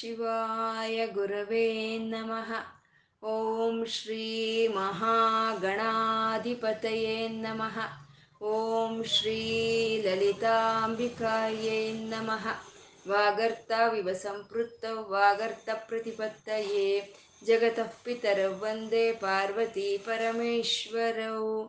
[0.00, 2.52] ಶಿವಾಯ ಗುರವೇ ನಮಃ.
[3.26, 7.78] ಓಂ ಶ್ರೀ ಮಹಾಗಣಾಧಿಪತಯೇ ನಮಃ.
[8.44, 12.48] ಓಂ ಶ್ರೀ ಲಲಿತಾಂಬಿಕಾಯೇ ನಮಃ.
[13.08, 14.08] ವಾಗರ್ತಾವಿವ
[15.08, 17.14] ವಾಗರ್ತ ಪ್ರತಿಪತ್ತಯೇ.
[17.46, 21.68] ಜಗತಃ ಪಿತರೌ ವಂದೇ ಪಾರ್ವತಿ ಪರಮೇಶ್ವರೌ.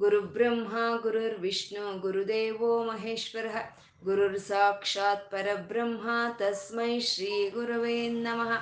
[0.00, 3.56] ಗುರುಬ್ರಹ್ಮ ಗುರುರ್ವಿಷ್ಣು ಗುರುದೇವೋ ಮಹೇಶ್ವರಃ.
[4.04, 8.52] ಗುರುರ್ ಸಾಕ್ಷಾತ್ ಪರಬ್ರಹ್ಮ, ತಸ್ಮೈ ಶ್ರೀ ಗುರವೇ ನಮಃ.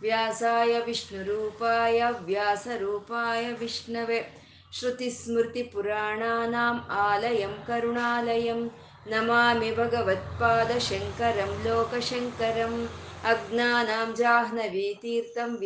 [0.00, 4.34] ವ್ಯಾಸಾಯ ವಿಷ್ಣುರೂಪಾಯ ವ್ಯಾಸರೂಪಾಯ ಸ್ಮೃತಿ
[4.72, 8.70] ಶ್ರುತಿಸ್ಮೃತಿಪುರಾಣಾನಾम् ಆಲಯಂ ಕರುಣಾಲಯಂ.
[9.06, 12.88] ನಮಾಮಿ ಭಗವತ್ಪಾದಶಂಕರಂ ಲೋಕಶಂಕರಂ.
[13.24, 15.58] ಅಜ್ಞಾನಾಂ ಜಾಹ್ನವೀತೀರ್ಥಂ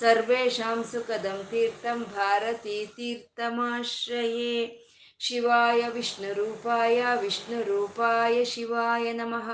[0.00, 4.78] ಸರ್ವೇಷಾಂ ಸುಖದಂ ತೀರ್ಥಂ ಭಾರತೀತೀರ್ಥಮಾಶ್ರಯೇ
[5.18, 9.50] ಶಿವಾಯ ವಿಷ್ಣುರೂಪಾಯ ವಿಷ್ಣುರೂಪಾಯ ಶಿವಾಯ ನಮಃ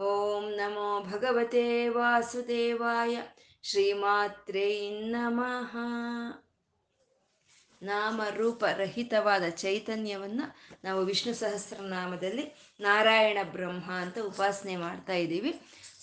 [0.00, 3.16] ಓಂ ನಮೋ ಭಗವತೆ ವಾಸುದೇವಾಯ
[3.62, 5.76] ಶ್ರೀಮಾತ್ರೇ ನಮಃ
[7.82, 15.60] ನಾಮರೂಪರಹಿತವಾದ ಚೈತನ್ಯವನ್ನು ನಾವು ವಿಷ್ಣು ಸಹಸ್ರನಾಮದಲ್ಲಿ ನಾರಾಯಣ ಬ್ರಹ್ಮ ಅಂತ ಉಪಾಸನೆ ಮಾಡ್ತಾ ಇದ್ದೀವಿ.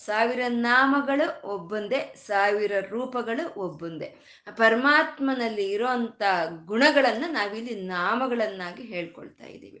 [0.08, 4.08] ಸಾವಿರ ನಾಮಗಳು ಒಬ್ಬೊಂದೇ, ಸಾವಿರ ರೂಪಗಳು ಒಬ್ಬೊಂದೇ.
[4.56, 6.22] ಪರಮಾತ್ಮನಲ್ಲಿ ಇರೋಂಥ
[6.64, 9.80] ಗುಣಗಳನ್ನು ನಾವಿಲ್ಲಿ ನಾಮಗಳನ್ನಾಗಿ ಹೇಳ್ಕೊಳ್ತಾ ಇದ್ದೀವಿ.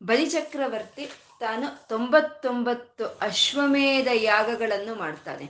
[0.00, 1.04] ಬಲಿಚಕ್ರವರ್ತಿ
[1.40, 5.46] ತಾನು ತೊಂಬತ್ತೊಂಬತ್ತು ಅಶ್ವಮೇಧ ಯಾಗಗಳನ್ನು ಮಾಡ್ತಾನೆ.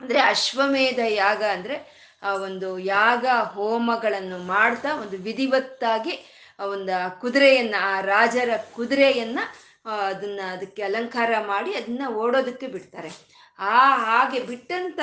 [0.00, 1.76] ಅಂದರೆ ಅಶ್ವಮೇಧ ಯಾಗ ಅಂದರೆ,
[2.22, 6.14] ಆ ಒಂದು ಯಾಗ ಹೋಮಗಳನ್ನು ಮಾಡ್ತಾ ಒಂದು ವಿಧಿವತ್ತಾಗಿ
[6.74, 9.40] ಒಂದು ಕುದುರೆಯನ್ನ, ಆ ರಾಜರ ಕುದುರೆಯನ್ನ
[9.84, 13.40] ಅದನ್ನ ಅದಕ್ಕೆ ಅಲಂಕಾರ ಮಾಡಿ ಅದನ್ನ ಓಡೋದಕ್ಕೆ ಬಿಡ್ತಾರೆ.
[13.58, 15.00] ಆ ಹಾಗೆ ಬಿಟ್ಟಂತ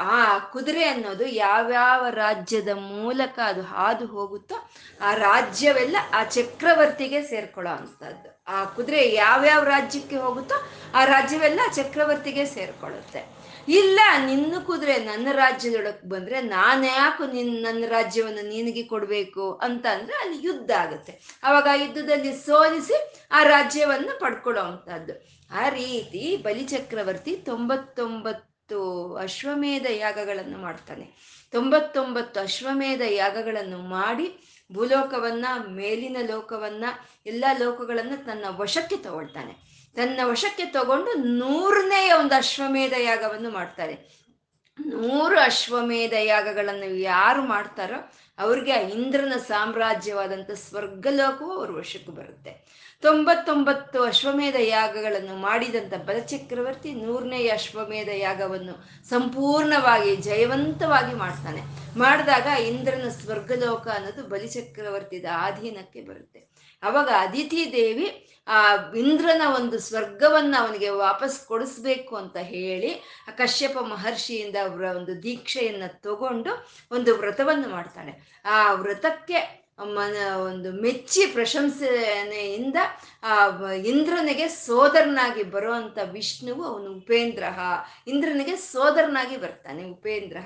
[0.00, 8.44] ಆ ಕುದುರೆ ಅನ್ನೋದು ಯಾವ್ಯಾವ ರಾಜ್ಯದ ಮೂಲಕ ಅದು ಹಾದು ಹೋಗುತ್ತೋ ಆ ರಾಜ್ಯವೆಲ್ಲ ಆ ಚಕ್ರವರ್ತಿಗೆ ಸೇರ್ಕೊಳ್ಳೋ ಅಂಥದ್ದು.
[8.48, 10.54] ಆ ಕುದುರೆ ಯಾವ್ಯಾವ ರಾಜ್ಯಕ್ಕೆ ಹೋಗುತ್ತೋ
[10.94, 13.43] ಆ ರಾಜ್ಯವೆಲ್ಲ ಚಕ್ರವರ್ತಿಗೆ ಸೇರ್ಕೊಳ್ಳುತ್ತೆ.
[13.68, 20.16] ಇಲ್ಲ, ನಿನ್ನ ಕುದುರೆ ನನ್ನ ರಾಜ್ಯದೊಳಗೆ ಬಂದ್ರೆ ನಾನು ಯಾಕೆ ನಿನ್, ನನ್ನ ರಾಜ್ಯವನ್ನು ನಿನಗೆ ಕೊಡಬೇಕು ಅಂತ ಅಂದ್ರೆ
[20.22, 21.20] ಅಲ್ಲಿ ಯುದ್ಧ ಆಗುತ್ತೆ.
[21.42, 31.06] ಅವಾಗ ಆ ಯುದ್ಧದಲ್ಲಿ ಸೋಲಿಸಿ ಆ ರಾಜ್ಯವನ್ನು ಪಡ್ಕೊಳ್ಳೋ ಅಂಥದ್ದು ಆ ರೀತಿ ಬಲಿಚಕ್ರವರ್ತಿ ತೊಂಬತ್ತೊಂಬತ್ತು ಅಶ್ವಮೇಧ ಯಾಗಗಳನ್ನು ಮಾಡ್ತಾನೆ.
[31.52, 34.26] ತೊಂಬತ್ತೊಂಬತ್ತು ಅಶ್ವಮೇಧ ಯಾಗಗಳನ್ನು ಮಾಡಿ
[34.72, 36.84] ಭೂಲೋಕವನ್ನ, ಮೇಲಿನ ಲೋಕವನ್ನ,
[37.26, 39.73] ಎಲ್ಲ ಲೋಕಗಳನ್ನು ತನ್ನ ವಶಕ್ಕೆ ತಗೊಳ್ತಾನೆ.
[39.96, 44.24] ತನ್ನ ವಶಕ್ಕೆ ತಗೊಂಡು ನೂರನೆಯ ಒಂದು ಅಶ್ವಮೇಧ ಯಾಗವನ್ನು ಮಾಡ್ತಾರೆ.
[44.86, 52.84] ನೂರು ಅಶ್ವಮೇಧ ಯಾಗಗಳನ್ನು ಯಾರು ಮಾಡ್ತಾರೋ ಅವ್ರಿಗೆ ಆ ಇಂದ್ರನ ಸಾಮ್ರಾಜ್ಯವಾದಂಥ ಸ್ವರ್ಗಲೋಕವು ಅವ್ರ ವಶಕ್ಕೆ ಬರುತ್ತೆ.
[53.02, 61.62] ತೊಂಬತ್ತೊಂಬತ್ತು ಅಶ್ವಮೇಧ ಯಾಗಗಳನ್ನು ಮಾಡಿದಂಥ ಬಲಚಕ್ರವರ್ತಿ ನೂರನೇ ಅಶ್ವಮೇಧ ಯಾಗವನ್ನು ಸಂಪೂರ್ಣವಾಗಿ ಜಯವಂತವಾಗಿ ಮಾಡ್ತಾನೆ.
[61.98, 66.53] ಮಾಡಿದಾಗ ಇಂದ್ರನ ಸ್ವರ್ಗಲೋಕ ಅನ್ನೋದು ಬಲಿಚಕ್ರವರ್ತಿದ ಆಧೀನಕ್ಕೆ ಬರುತ್ತೆ.
[66.84, 68.06] ಅವಾಗ ಅದಿತಿ ದೇವಿ
[68.46, 68.58] ಆ
[68.96, 72.90] ಇಂದ್ರನ ಒಂದು ಸ್ವರ್ಗವನ್ನ ಅವನಿಗೆ ವಾಪಸ್ ಕೊಡಿಸ್ಬೇಕು ಅಂತ ಹೇಳಿ
[73.28, 76.52] ಆ ಕಶ್ಯಪ ಮಹರ್ಷಿಯಿಂದ ಅವರ ಒಂದು ದೀಕ್ಷೆಯನ್ನ ತಗೊಂಡು
[76.90, 78.12] ಒಂದು ವ್ರತವನ್ನು ಮಾಡ್ತಾಳೆ.
[78.44, 79.40] ಆ ವ್ರತಕ್ಕೆ
[79.94, 82.78] ಮನ ಒಂದು ಮೆಚ್ಚಿ ಪ್ರಶಂಸನೆಯಿಂದ
[83.24, 83.34] ಆ
[83.84, 87.44] ಇಂದ್ರನಿಗೆ ಸೋದರನಾಗಿ ಬರುವಂತ ವಿಷ್ಣುವು ಅವನು ಉಪೇಂದ್ರ
[88.08, 90.36] ಇಂದ್ರನಿಗೆ ಸೋದರನಾಗಿ ಬರ್ತಾನೆ ಉಪೇಂದ್ರ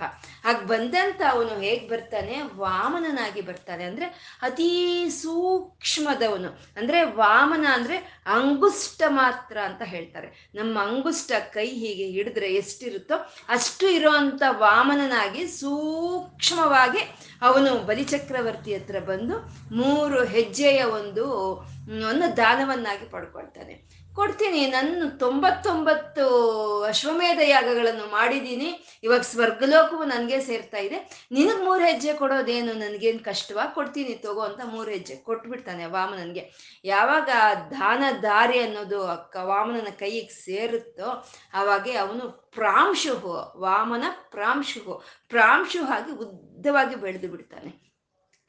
[0.45, 2.35] ಹಾಗೆ ಬಂದಂತ ಅವನು ಹೇಗೆ ಬರ್ತಾನೆ?
[2.57, 3.85] ವಾಮನನಾಗಿ ಬರ್ತಾನೆ.
[3.85, 4.07] ಅಂದ್ರೆ
[4.43, 4.71] ಅತೀ
[5.09, 6.51] ಸೂಕ್ಷ್ಮದವನು.
[6.77, 7.97] ಅಂದ್ರೆ ವಾಮನ ಅಂದ್ರೆ
[8.27, 10.51] ಅಂಗುಷ್ಟ ಮಾತ್ರ ಅಂತ ಹೇಳ್ತಾರೆ.
[10.55, 13.17] ನಮ್ಮ ಅಂಗುಷ್ಟ ಕೈ ಹೀಗೆ ಹಿಡಿದ್ರೆ ಎಷ್ಟಿರುತ್ತೋ
[13.49, 17.03] ಅಷ್ಟು ಇರುವಂತ ವಾಮನನಾಗಿ ಸೂಕ್ಷ್ಮವಾಗಿ
[17.43, 19.37] ಅವನು ಬಲಿಚಕ್ರವರ್ತಿ ಹತ್ರ ಬಂದು
[19.75, 21.25] ಮೂರು ಹೆಜ್ಜೆಯ ಒಂದು
[22.11, 22.37] ಒಂದು
[22.69, 23.75] ದಾನವನ್ನಾಗಿ ಪಡ್ಕೊಳ್ತಾನೆ.
[24.19, 26.25] ಕೊಡ್ತೀನಿ, ನನ್ನ ತೊಂಬತ್ತೊಂಬತ್ತು
[26.83, 28.69] ಅಶ್ವಮೇಧ ಯಾಗಗಳನ್ನು ಮಾಡಿದ್ದೀನಿ.
[29.03, 30.99] ಇವಾಗ ಸ್ವರ್ಗಲೋಕವು ನನಗೆ ಸೇರ್ತಾ ಇದೆ.
[31.33, 32.73] ನಿನಗೆ ಮೂರು ಹೆಜ್ಜೆ ಕೊಡೋದೇನು?
[32.73, 33.65] ನನಗೇನು ಕಷ್ಟವಾ?
[33.77, 36.45] ಕೊಡ್ತೀನಿ ತಗೋ ಅಂತ ಮೂರು ಹೆಜ್ಜೆ ಕೊಟ್ಬಿಡ್ತಾನೆ ವಾಮನನ್ಗೆ.
[36.85, 37.29] ಯಾವಾಗ
[37.71, 39.01] ದಾನ ದಾರಿ ಅನ್ನೋದು
[39.51, 41.11] ವಾಮನನ ಕೈಗೆ ಸೇರುತ್ತೋ
[41.55, 42.25] ಆವಾಗೆ ಅವನು
[42.59, 44.97] ಪ್ರಾಂಶುಹು, ವಾಮನ ಪ್ರಾಂಶುಹು
[45.29, 47.88] ಪ್ರಾಂಶು ಆಗಿ ಉದ್ದವಾಗಿ ಬೆಳೆದು ಬಿಡ್ತಾನೆ.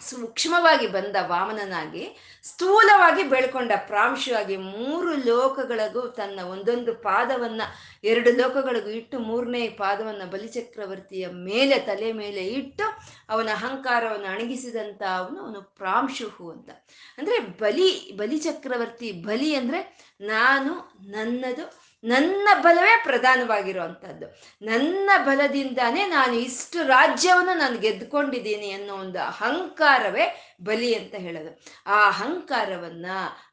[0.01, 7.61] ಸೂಕ್ಷ್ಮವಾಗಿ ಬಂದ ವಾಮನನಾಗಿ ಸ್ಥೂಲವಾಗಿ ಬೆಳ್ಕೊಂಡ ಪ್ರಾಂಶವಾಗಿ ಮೂರು ಲೋಕಗಳಿಗೂ ತನ್ನ ಒಂದೊಂದು ಪಾದವನ್ನ,
[8.03, 12.83] ಎರಡು ಲೋಕಗಳಿಗೂ ಇಟ್ಟು ಮೂರನೇ ಪಾದವನ್ನ ಬಲಿಚಕ್ರವರ್ತಿಯ ಮೇಲೆ, ತಲೆ ಮೇಲೆ ಇಟ್ಟು
[13.29, 16.69] ಅವನ ಅಹಂಕಾರವನ್ನು ಅಣಗಿಸಿದಂತ ಅವನು ಅವನು ಪ್ರಾಂಶುಹು ಅಂತ.
[17.17, 24.25] ಅಂದ್ರೆ ಬಲಿ, ಬಲಿಚಕ್ರವರ್ತಿ ಬಲಿ ಅಂದ್ರೆ ನಾನು, ನನ್ನದು ನನ್ನ ಬಲವೇ ಪ್ರಧಾನವಾಗಿರುವಂಥದ್ದು.
[24.61, 31.59] ನನ್ನ ಬಲದಿಂದಾನೇ ನಾನು ಇಷ್ಟು ರಾಜ್ಯವನ್ನು ನಾನು ಗೆದ್ದುಕೊಂಡಿದ್ದೀನಿ ಅನ್ನೋ ಒಂದು ಅಹಂಕಾರವೇ ಬಲಿ ಅಂತ ಹೇಳೋದು.
[31.87, 33.05] ಆ ಅಹಂಕಾರವನ್ನ,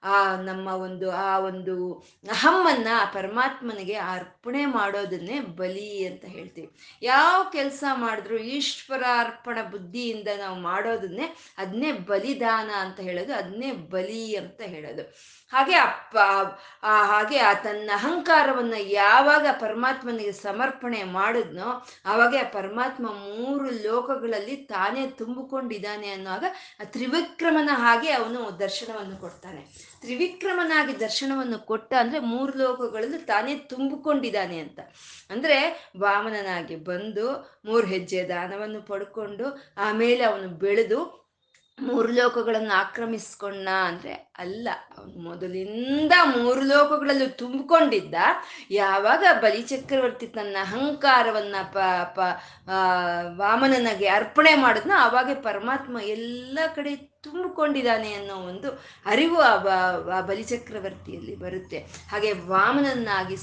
[0.04, 1.92] ಆ ನಮ್ಮ ಒಂದು, ಆ ಒಂದು
[2.28, 6.70] ಅಹಮ್ಮನ್ನ ಪರಮಾತ್ಮನಿಗೆ ಅರ್ಪಣೆ ಮಾಡೋದನ್ನೇ ಬಲಿ ಅಂತ ಹೇಳ್ತೀವಿ.
[7.02, 15.02] ಯಾವ ಕೆಲಸ ಮಾಡಿದ್ರು ಈಶ್ವರಾರ್ಪಣ ಬುದ್ಧಿಯಿಂದ ನಾವು ಮಾಡೋದನ್ನೇ ಅದನ್ನೇ ಬಲಿದಾನ ಅಂತ ಹೇಳೋದು ಅದನ್ನೇ ಬಲಿ ಅಂತ ಹೇಳೋದು.
[15.52, 16.16] ಹಾಗೆ ಅಪ್ಪ
[16.86, 26.08] ಹಾಗೆ ಆ ತನ್ನ ಅಹಂಕಾರ ಅಹಂಕಾರವನ್ನ ಯಾವಾಗ ಪರಮಾತ್ಮನಿಗೆ ಸಮರ್ಪಣೆ ಮಾಡಿದ್ನೋ ಆವಾಗ ಪರಮಾತ್ಮ ಮೂರು ಲೋಕಗಳಲ್ಲಿ ತಾನೇ ತುಂಬಿಕೊಂಡಿದ್ದಾನೆ
[26.08, 26.44] ಅನ್ನುವಾಗ
[26.96, 29.62] ತ್ರಿವಿಕ್ರಮನ ಹಾಗೆ ಅವನು ದರ್ಶನವನ್ನು ಕೊಡ್ತಾನೆ.
[30.00, 34.80] ತ್ರಿವಿಕ್ರಮನಾಗಿ ದರ್ಶನವನ್ನು ಕೊಟ್ಟ ಅಂದ್ರೆ ಮೂರು ಲೋಕಗಳಲ್ಲಿ ತಾನೇ ತುಂಬಿಕೊಂಡಿದ್ದಾನೆ ಅಂತ.
[35.30, 35.58] ಅಂದ್ರೆ
[35.98, 37.26] ವಾಮನನಾಗಿ ಬಂದು
[37.64, 39.46] ಮೂರು ಹೆಜ್ಜೆ ದಾನವನ್ನು ಪಡ್ಕೊಂಡು
[39.76, 41.25] ಆಮೇಲೆ ಅವನು ಬೆಳೆದು
[41.78, 44.68] ಮೂರು ಲೋಕಗಳನ್ನು ಆಕ್ರಮಿಸ್ಕೊಂಡ ಅಂದ್ರೆ ಅಲ್ಲ,
[44.98, 48.14] ಅವನು ಮೊದಲಿಂದ ಮೂರು ಲೋಕಗಳಲ್ಲೂ ತುಂಬಿಕೊಂಡಿದ್ದ.
[48.70, 51.78] ಯಾವಾಗ ಬಲಿಚಕ್ರವರ್ತಿ ತನ್ನ ಅಹಂಕಾರವನ್ನ ಪ
[52.16, 52.28] ಪ
[53.40, 56.94] ವಾಮನನಿಗೆ ಅರ್ಪಣೆ ಮಾಡಿದ್ನೋ ಆವಾಗ ಪರಮಾತ್ಮ ಎಲ್ಲ ಕಡೆ
[57.26, 58.70] ತುಂಬಿಕೊಂಡಿದ್ದಾನೆ ಅನ್ನೋ ಒಂದು
[59.06, 59.38] ಅರಿವು
[60.16, 61.80] ಆ ಬಲಿಚಕ್ರವರ್ತಿಯಲ್ಲಿ ಬರುತ್ತೆ.
[62.12, 63.38] ಹಾಗೆ ವಾಮನನ್ನಾಗಿ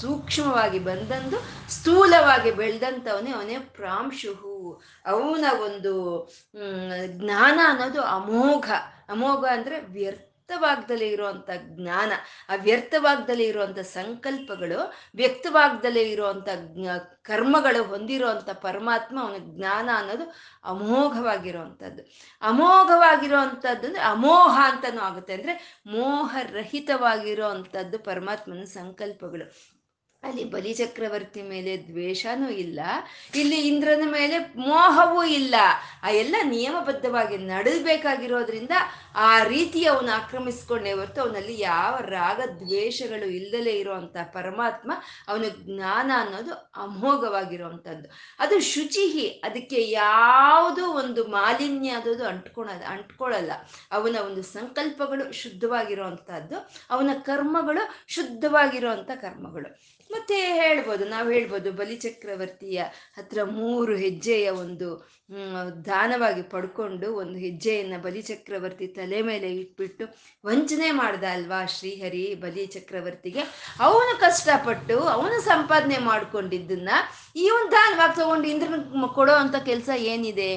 [0.00, 1.38] ಸೂಕ್ಷ್ಮವಾಗಿ ಬಂದಂದು
[1.70, 4.53] ಸ್ಥೂಲವಾಗಿ ಬೆಳೆದಂಥವನೇ ಅವನೇ ಪ್ರಾಂಶುಹು.
[5.06, 6.26] ಅವನ ಒಂದು
[7.06, 8.70] ಜ್ಞಾನ ಅನ್ನೋದು ಅಮೋಘ.
[9.08, 12.12] ಅಮೋಘ ಅಂದ್ರೆ ವ್ಯರ್ಥವಾಗ್ದಲ್ಲಿ ಇರುವಂತ ಜ್ಞಾನ.
[12.48, 16.48] ಆ ವ್ಯರ್ಥವಾಗ್ದಲೇ ಇರುವಂತ ಸಂಕಲ್ಪಗಳು, ವ್ಯಕ್ತವಾಗ್ದಲೇ ಇರುವಂತ
[17.22, 20.34] ಕರ್ಮಗಳು ಹೊಂದಿರುವಂತ ಪರಮಾತ್ಮ, ಅವನ ಜ್ಞಾನ ಅನ್ನೋದು
[20.64, 22.02] ಅಮೋಘವಾಗಿರುವಂಥದ್ದು
[22.42, 25.34] ಅಮೋಘವಾಗಿರುವಂಥದ್ದು ಅಂದ್ರೆ ಅಮೋಹ ಅಂತನೂ ಆಗುತ್ತೆ.
[25.34, 29.73] ಅಂದ್ರೆ ಮೋಹರಹಿತವಾಗಿರುವಂಥದ್ದು ಪರಮಾತ್ಮನ ಸಂಕಲ್ಪಗಳು.
[30.24, 32.80] ಅಲ್ಲಿ ಬಲಿಚಕ್ರವರ್ತಿ ಮೇಲೆ ದ್ವೇಷನೂ ಇಲ್ಲ,
[33.40, 34.38] ಇಲ್ಲಿ ಇಂದ್ರನ ಮೇಲೆ
[34.68, 35.54] ಮೋಹವೂ ಇಲ್ಲ.
[36.02, 38.74] ಆ ಎಲ್ಲ ನಿಯಮಬದ್ಧವಾಗಿ ನಡೆದಬೇಕಾಗಿರೋದ್ರಿಂದ
[39.28, 44.92] ಆ ರೀತಿ ಅವನು ಆಕ್ರಮಿಸ್ಕೊಂಡೇ ಹೊರತು ಅವನಲ್ಲಿ ಯಾವ ರಾಗ ದ್ವೇಷಗಳು ಇಲ್ಲದಲೇ ಇರುವಂತ ಪರಮಾತ್ಮ
[45.28, 46.54] ಅವನ ಜ್ಞಾನ ಅನ್ನೋದು
[46.84, 48.08] ಅಮೋಘವಾಗಿರುವಂಥದ್ದು.
[48.38, 53.52] ಅದು ಶುಚಿಹಿ, ಅದಕ್ಕೆ ಯಾವುದೋ ಒಂದು ಮಾಲಿನ್ಯ ಅದದು ಅಂಟ್ಕೊಳ ಅಂಟ್ಕೊಳ್ಳಲ್ಲ
[53.92, 56.56] ಅವನ ಒಂದು ಸಂಕಲ್ಪಗಳು ಶುದ್ಧವಾಗಿರುವಂತಹದ್ದು
[56.90, 59.70] ಅವನ ಕರ್ಮಗಳು ಶುದ್ಧವಾಗಿರುವಂಥ ಕರ್ಮಗಳು.
[60.14, 62.80] ಮತ್ತೆ ಹೇಳ್ಬೋದು, ನಾವು ಹೇಳ್ಬೋದು ಬಲಿಚಕ್ರವರ್ತಿಯ
[63.18, 64.88] ಹತ್ರ ಮೂರು ಹೆಜ್ಜೆಯ ಒಂದು
[65.88, 70.04] ದಾನವಾಗಿ ಪಡ್ಕೊಂಡು ಒಂದು ಹೆಜ್ಜೆಯನ್ನ ಬಲಿಚಕ್ರವರ್ತಿ ತಲೆ ಮೇಲೆ ಇಟ್ಬಿಟ್ಟು
[70.44, 73.42] ವಂಚನೆ ಮಾಡ್ದ ಅಲ್ವಾ ಶ್ರೀಹರಿ ಬಲಿ ಚಕ್ರವರ್ತಿಗೆ?
[73.86, 76.90] ಅವನು ಕಷ್ಟಪಟ್ಟು, ಅವನು ಸಂಪಾದನೆ ಮಾಡ್ಕೊಂಡಿದ್ದನ್ನ
[77.42, 80.50] ಈ ಒಂದು ದಾನವಾಗಿ ತಗೊಂಡು ಇಂದ್ರನ ಕೊಡೋ ಅಂತ ಕೆಲಸ ಏನಿದೆ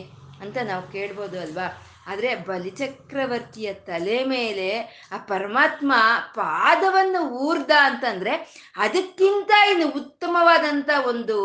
[0.43, 1.67] ಅಂತ ನಾವು ಕೇಳ್ಬೋದು ಅಲ್ವಾ?
[2.07, 4.67] ಆದರೆ ಬಲಿಚಕ್ರವರ್ತಿಯ ತಲೆ ಮೇಲೆ
[5.11, 5.91] ಆ ಪರಮಾತ್ಮ
[6.35, 8.33] ಪಾದವನ್ನು ಊರ್ದ ಅಂತಂದರೆ
[8.77, 11.37] ಅದಕ್ಕಿಂತ ಇನ್ನು ಉತ್ತಮವಾದಂಥ ಒಂದು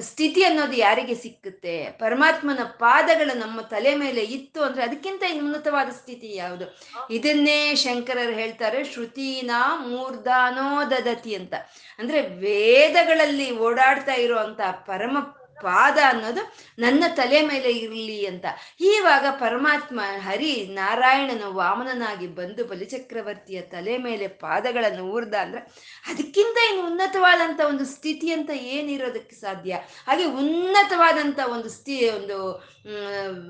[0.00, 1.76] ಸ್ಥಿತಿ ಅನ್ನೋದು ಯಾರಿಗೆ ಸಿಕ್ಕುತ್ತೆ?
[1.98, 6.66] ಪರಮಾತ್ಮನ ಪಾದಗಳು ನಮ್ಮ ತಲೆ ಮೇಲೆ ಇತ್ತು ಅಂದರೆ ಅದಕ್ಕಿಂತ ಇನ್ನು ಉನ್ನತವಾದ ಸ್ಥಿತಿ ಯಾವುದು?
[7.10, 9.50] ಇದನ್ನೇ ಶಂಕರರು ಹೇಳ್ತಾರೆ, ಶ್ರುತಿನ
[9.86, 11.54] ಮೂರ್ಧಾನೋ ದದತಿ ಅಂತ.
[11.98, 15.16] ಅಂದರೆ ವೇದಗಳಲ್ಲಿ ಓಡಾಡ್ತಾ ಇರುವಂಥ ಪರಮ
[15.62, 16.42] ಪಾದ ಅನ್ನೋದು
[16.78, 18.46] ನನ್ನ ತಲೆ ಮೇಲೆ ಇರಲಿ ಅಂತ.
[18.80, 25.60] ಈವಾಗ ಪರಮಾತ್ಮ ಹರಿ ನಾರಾಯಣನ ವಾಮನನಾಗಿ ಬಂದು ಬಲಿಚಕ್ರವರ್ತಿಯ ತಲೆ ಮೇಲೆ ಪಾದಗಳನ್ನು ಊರ್ದ ಅಂದ್ರೆ
[26.06, 29.74] ಅದಕ್ಕಿಂತ ಇನ್ನು ಉನ್ನತವಾದಂಥ ಒಂದು ಸ್ಥಿತಿ ಅಂತ ಏನಿರೋದಕ್ಕೆ ಸಾಧ್ಯ?
[30.06, 32.38] ಹಾಗೆ ಉನ್ನತವಾದಂಥ ಒಂದು ಸ್ಥಿ, ಒಂದು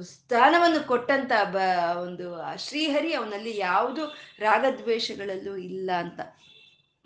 [0.03, 1.57] ಸ್ಥಾನವನ್ನು ಕೊಟ್ಟಂತ ಬ,
[2.03, 4.07] ಒಂದು ಶ್ರೀಹರಿ ಅವನಲ್ಲಿ ಯಾವುದು
[4.39, 6.21] ರಾಗದ್ವೇಷಗಳಲ್ಲೂ ಇಲ್ಲ ಅಂತ.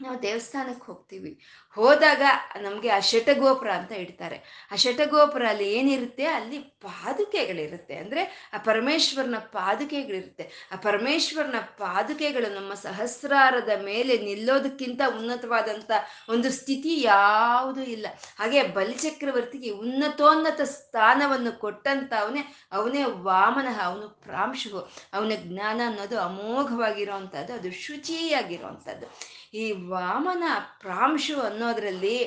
[0.03, 1.41] ನಾವು ದೇವಸ್ಥಾನಕ್ಕೆ ಹೋಗ್ತೀವಿ.
[1.75, 2.23] ಹೋದಾಗ
[2.61, 4.69] ನಮಗೆ ಆ ಶಟಗೋಪುರ ಅಂತ ಇಡ್ತಾರೆ.
[4.73, 6.25] ಆ ಶಟಗೋಪುರ ಅಲ್ಲಿ ಏನಿರುತ್ತೆ?
[6.25, 7.95] ಅಲ್ಲಿ ಪಾದುಕೆಗಳಿರುತ್ತೆ.
[7.97, 10.69] ಅಂದರೆ ಆ ಪರಮೇಶ್ವರನ ಪಾದುಕೆಗಳಿರುತ್ತೆ.
[10.73, 15.91] ಆ ಪರಮೇಶ್ವರನ ಪಾದುಕೆಗಳು ನಮ್ಮ ಸಹಸ್ರಾರದ ಮೇಲೆ ನಿಲ್ಲೋದಕ್ಕಿಂತ ಉನ್ನತವಾದಂಥ
[16.29, 18.07] ಒಂದು ಸ್ಥಿತಿ ಯಾವುದೂ ಇಲ್ಲ.
[18.39, 27.73] ಹಾಗೆ ಬಲಿಚಕ್ರವರ್ತಿಗೆ ಉನ್ನತೋನ್ನತ ಸ್ಥಾನವನ್ನು ಕೊಟ್ಟಂತ ಅವನೇ ಅವನೇ ವಾಮನ, ಅವನು ಪ್ರಾಂಶು ಅವನ ಜ್ಞಾನ ಅನ್ನೋದು ಅಮೋಘವಾಗಿರುವಂಥದ್ದು, ಅದು
[27.73, 29.40] ಶುಚಿಯಾಗಿರುವಂಥದ್ದು.
[29.55, 30.45] ಈ ವಾಮನ
[30.81, 32.19] ಪ್ರಾಂಶು ಅನ್ನೋದ್ರಲ್ಲಿ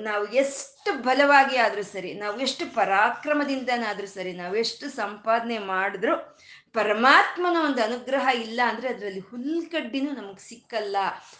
[0.00, 6.38] ನಾವು ಎಷ್ಟು ಬಲವಾಗಿ ಆದರೂ ಸರಿ, ನಾವು ಎಷ್ಟು ಪರಾಕ್ರಮದಿಂದನಾದರೂ ಸರಿ, ನಾವು ಎಷ್ಟು ಸಂಪಾದನೆ ಮಾಡಿದ್ರು
[6.72, 10.96] ಪರಮಾತ್ಮನ ಒಂದು ಅನುಗ್ರಹ ಇಲ್ಲ ಅಂದ್ರೆ ಅದರಲ್ಲಿ ಹುಲ್ಕಡ್ಡಿನೂ ನಮಗೆ ಸಿಕ್ಕಲ್ಲ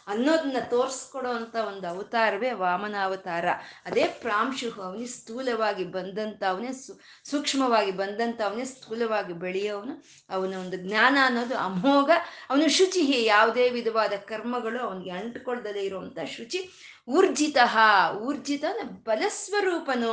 [0.06, 3.44] ಅನ್ನೋದನ್ನ ತೋರಿಸ್ಕೊಡೋ ಅಂತ ಒಂದು ಅವತಾರವೇ ವಾಮನ ಅವತಾರ
[3.86, 6.72] ಅದೇ ಪ್ರಾಂಶು ಅವನೇ ಸ್ಥೂಲವಾಗಿ ಬಂದಂತ ಅವನೇ
[7.24, 12.10] ಸೂಕ್ಷ್ಮವಾಗಿ ಬಂದಂತ ಅವನೇ ಸ್ಥೂಲವಾಗಿ ಬೆಳೆಯೋವನು ಅವನ ಒಂದು ಜ್ಞಾನ ಅನ್ನೋದು ಅಮೋಘ.
[12.50, 16.70] ಅವನು ಶುಚಿ ಯಾವುದೇ ವಿಧವಾದ ಕರ್ಮಗಳು ಅವನಿಗೆ ಅಂಟ್ಕೊಳ್ದಲೇ ಇರುವಂತ ಶುಚಿ.
[17.08, 17.56] ಊರ್ಜಿತ
[18.20, 18.64] ಊರ್ಜಿತ
[19.34, 20.12] ಬಲಸ್ವರೂಪನು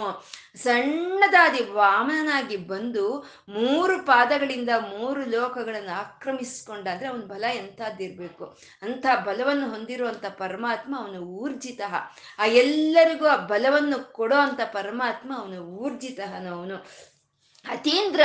[0.64, 3.06] ಸಣ್ಣದಾದಿ ವಾಮನಾಗಿ ಬಂದು
[3.50, 8.46] ಮೂರು ಪಾದಗಳಿಂದ ಮೂರು ಲೋಕಗಳನ್ನು ಆಕ್ರಮಿಸ್ಕೊಂಡ ಅಂದ್ರೆ ಅವನ ಬಲ ಎಂಥದ್ದಿರ್ಬೇಕು
[8.82, 11.82] ಅಂಥ ಬಲವನ್ನು ಹೊಂದಿರುವಂಥ ಪರಮಾತ್ಮ ಅವನು ಊರ್ಜಿತ.
[12.40, 16.78] ಆ ಎಲ್ಲರಿಗೂ ಆ ಬಲವನ್ನು ಕೊಡೋ ಅಂತ ಪರಮಾತ್ಮ ಅವನು ಊರ್ಜಿತನವನು
[17.66, 18.22] ಅತೀಂದ್ರ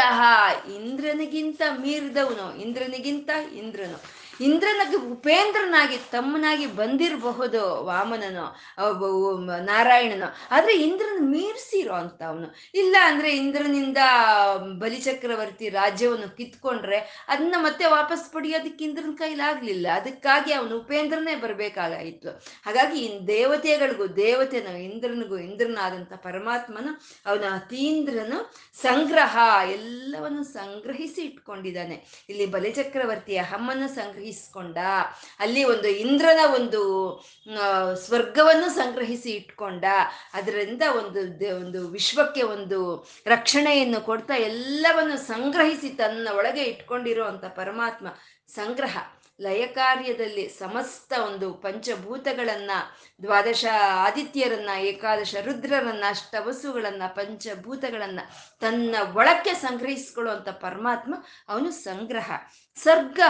[0.75, 4.16] ಇಂದ್ರನಿಗಿಂತ ಮೀರಿದವನು, ಇಂದ್ರನಿಗಿಂತ ಇಂದ್ರನು.
[4.40, 8.47] ಇಂದ್ರನಿಗೆ ಉಪೇಂದ್ರನಾಗಿ ತಮ್ಮನಾಗಿ ಬಂದಿರಬಹುದು ವಾಮನನು
[9.64, 10.28] ನಾರಾಯಣನು.
[10.50, 13.99] ಆದ್ರೆ ಇಂದ್ರನ ಮೀರ್ಸಿರೋ ಅಂತ ಅವನು ಇಲ್ಲ ಅಂದ್ರೆ ಇಂದ್ರನಿಂದ
[14.78, 22.31] ಬಲಿಚಕ್ರವರ್ತಿ ರಾಜ್ಯವನ್ನು ಕಿತ್ಕೊಂಡ್ರೆ ಅದನ್ನ ಮತ್ತೆ ವಾಪಸ್ ಪಡೆಯೋದಕ್ಕೆ ಇಂದ್ರನ ಕೈಲಾಗ್ಲಿಲ್ಲ ಅದಕ್ಕಾಗಿ ಅವನು ಉಪೇಂದ್ರನೇ ಬರ್ಬೇಕಾಗಾಯಿತು.
[22.66, 29.38] ಹಾಗಾಗಿ ದೇವತೆಗಳಿಗೂ, ದೇವತೆನು ಇಂದ್ರನಿಗೂ ಇಂದ್ರನಾದಂತ ಪರಮಾತ್ಮನು ಅವನ ಅತೀಂದ್ರನು ಸಂಗ್ರಹ,
[29.71, 32.25] ಎಲ್ಲವನ್ನು ಸಂಗ್ರಹಿಸಿ ಇಟ್ಕೊಂಡಿದ್ದಾನೆ.
[32.28, 34.76] ಇಲ್ಲಿ ಬಲಿಚಕ್ರವರ್ತಿಯ ಹಮ್ಮನ್ನು ಸಂಗ್ರಹಿಸಿ ಸಂಗ್ರಹಿಸ್ಕೊಂಡ.
[35.38, 36.80] ಅಲ್ಲಿ ಒಂದು ಇಂದ್ರನ ಒಂದು
[37.95, 39.85] ಸ್ವರ್ಗವನ್ನು ಸಂಗ್ರಹಿಸಿ ಇಟ್ಕೊಂಡ.
[40.33, 41.21] ಅದರಿಂದ ಒಂದು
[41.56, 48.06] ಒಂದು ವಿಶ್ವಕ್ಕೆ ಒಂದು ರಕ್ಷಣೆಯನ್ನು ಕೊಡ್ತಾ ಎಲ್ಲವನ್ನು ಸಂಗ್ರಹಿಸಿ ತನ್ನ ಒಳಗೆ ಇಟ್ಕೊಂಡಿರೋ ಅಂತ ಪರಮಾತ್ಮ
[48.54, 48.99] ಸಂಗ್ರಹ.
[49.40, 52.71] ಲಯ ಕಾರ್ಯದಲ್ಲಿ ಸಮಸ್ತ ಒಂದು ಪಂಚಭೂತಗಳನ್ನ,
[53.23, 53.64] ದ್ವಾದಶ
[53.95, 58.21] ಆದಿತ್ಯರನ್ನ, ಏಕಾದಶ ರುದ್ರರನ್ನ, ಅಷ್ಟವಸುಗಳನ್ನ, ಪಂಚಭೂತಗಳನ್ನ
[58.61, 61.14] ತನ್ನ ಒಳಕ್ಕೆ ಸಂಗ್ರಹಿಸ್ಕೊಳ್ಳುವಂಥ ಪರಮಾತ್ಮ
[61.49, 62.33] ಅವನು ಸಂಗ್ರಹ
[62.76, 63.21] ಸರ್ಗ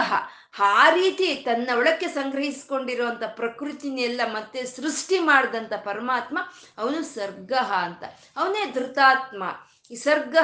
[0.59, 6.39] ಆ ರೀತಿ ತನ್ನ ಒಳಕ್ಕೆ ಸಂಗ್ರಹಿಸ್ಕೊಂಡಿರುವಂಥ ಪ್ರಕೃತಿನೆಲ್ಲ ಮತ್ತೆ ಸೃಷ್ಟಿ ಮಾಡಿದಂತ ಪರಮಾತ್ಮ
[6.77, 8.03] ಅವನು ಸರ್ಗ ಅಂತ.
[8.37, 9.43] ಅವನೇ ಧೃತಾತ್ಮ.
[9.91, 10.37] ಈ ಸರ್ಗ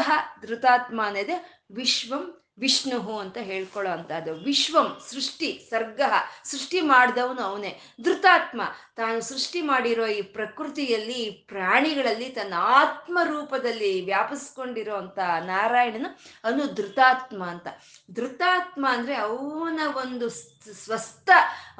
[0.46, 6.02] ಧೃತಾತ್ಮ ಅನ್ನೋದೇ ವಿಶ್ವಂ ವಿಷ್ಣು ಅಂತ ಹೇಳ್ಕೊಳ್ಳೋ ಅಂತದ್ದು ವಿಶ್ವಂ ಸೃಷ್ಟಿ, ಸರ್ಗ
[6.44, 7.82] ಸೃಷ್ಟಿ ಮಾಡಿದವನು ಅವನೇ.
[8.02, 8.62] ಧೃತಾತ್ಮ,
[8.96, 16.10] ತಾನು ಸೃಷ್ಟಿ ಮಾಡಿರೋ ಈ ಪ್ರಕೃತಿಯಲ್ಲಿ ಪ್ರಾಣಿಗಳಲ್ಲಿ ತನ್ನ ಆತ್ಮ ರೂಪದಲ್ಲಿ ವ್ಯಾಪಿಸ್ಕೊಂಡಿರೋ ಅಂತ ನಾರಾಯಣನು
[16.44, 17.68] ಅವನು ಧೃತಾತ್ಮ ಅಂತ.
[18.12, 20.30] ಧೃತಾತ್ಮ ಅಂದ್ರೆ ಅವನ ಒಂದು
[20.72, 21.30] ಸ್ವಸ್ಥ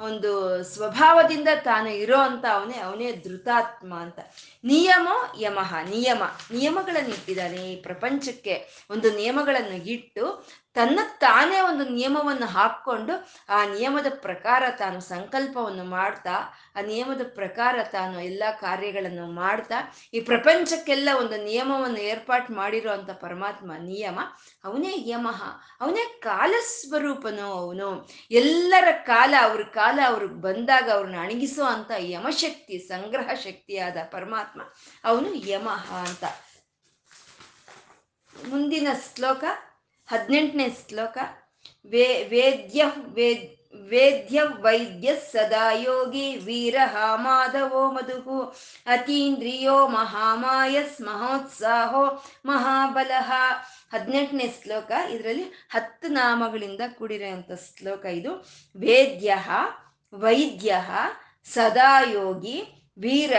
[0.00, 4.18] ಒಂದು ಸ್ವಭಾವದಿಂದ ತಾನು ಇರೋ ಅಂತ ಅವನೇ ಅವನೇ ಧೃತಾತ್ಮ ಅಂತ.
[4.64, 6.22] ನಿಯಮ ಯಮಃ, ನಿಯಮ.
[6.50, 8.86] ನಿಯಮಗಳನ್ನು ಇಟ್ಟಿದ್ದಾನೆ ಈ ಪ್ರಪಂಚಕ್ಕೆ.
[8.90, 13.12] ಒಂದು ನಿಯಮಗಳನ್ನು ಇಟ್ಟು ತನ್ನ ತಾನೇ ಒಂದು ನಿಯಮವನ್ನು ಹಾಕ್ಕೊಂಡು
[13.48, 16.30] ಆ ನಿಯಮದ ಪ್ರಕಾರ ತಾನು ಸಂಕಲ್ಪವನ್ನು ಮಾಡ್ತಾ,
[16.76, 19.74] ಆ ನಿಯಮದ ಪ್ರಕಾರ ತಾನು ಎಲ್ಲ ಕಾರ್ಯಗಳನ್ನು ಮಾಡ್ತಾ,
[20.14, 24.20] ಈ ಪ್ರಪಂಚಕ್ಕೆಲ್ಲ ಒಂದು ನಿಯಮವನ್ನು ಏರ್ಪಾಟ್ ಮಾಡಿರೋ ಪರಮಾತ್ಮ ನಿಯಮ,
[24.64, 25.42] ಅವನೇ ಯಮಃ,
[25.80, 28.08] ಅವನೇ ಕಾಲಸ್ವರೂಪನು ಅವನು.
[28.74, 34.62] ಎಲ್ಲರ ಕಾಲ ಅವ್ರ ಕಾಲ ಅವ್ರಿಗೆ ಬಂದಾಗ ಅವ್ರನ್ನ ಅಣಗಿಸೋ ಅಂತ ಯಮಶಕ್ತಿ ಸಂಗ್ರಹ ಶಕ್ತಿಯಾದ ಪರಮಾತ್ಮ.
[35.04, 36.24] ಅವನು ಯಮಃ ಅಂತ.
[38.48, 39.44] ಮುಂದಿನ ಶ್ಲೋಕ,
[40.08, 41.18] ಹದಿನೆಂಟನೇ ಶ್ಲೋಕ.
[41.90, 46.76] ವೇ, ವೇದ್ಯ ವೇದ್ ವೇದ್ಯ ವೈದ್ಯ ಸದಾ ಯೋಗಿ ವೀರ
[47.14, 48.42] ಮಾಧವೋ ಮಧುಹು
[48.86, 53.32] ಅತೀಂದ್ರಿಯೋ ಮಹಾಮಾಯಸ್ ಮಹೋತ್ಸಾಹೋ ಮಹಾಬಲಃ
[53.94, 58.32] ಹದಿನೆಂಟನೇ ಶ್ಲೋಕ, ಇದರಲ್ಲಿ ಹತ್ತು ನಾಮಗಳಿಂದ ಕೂಡಿರುವಂಥ ಶ್ಲೋಕ ಇದು.
[58.76, 59.30] ವೇದ್ಯ,
[60.12, 60.70] ವೈದ್ಯ
[61.54, 62.58] ಸದಾ ಯೋಗಿ
[62.98, 63.34] ವೀರ,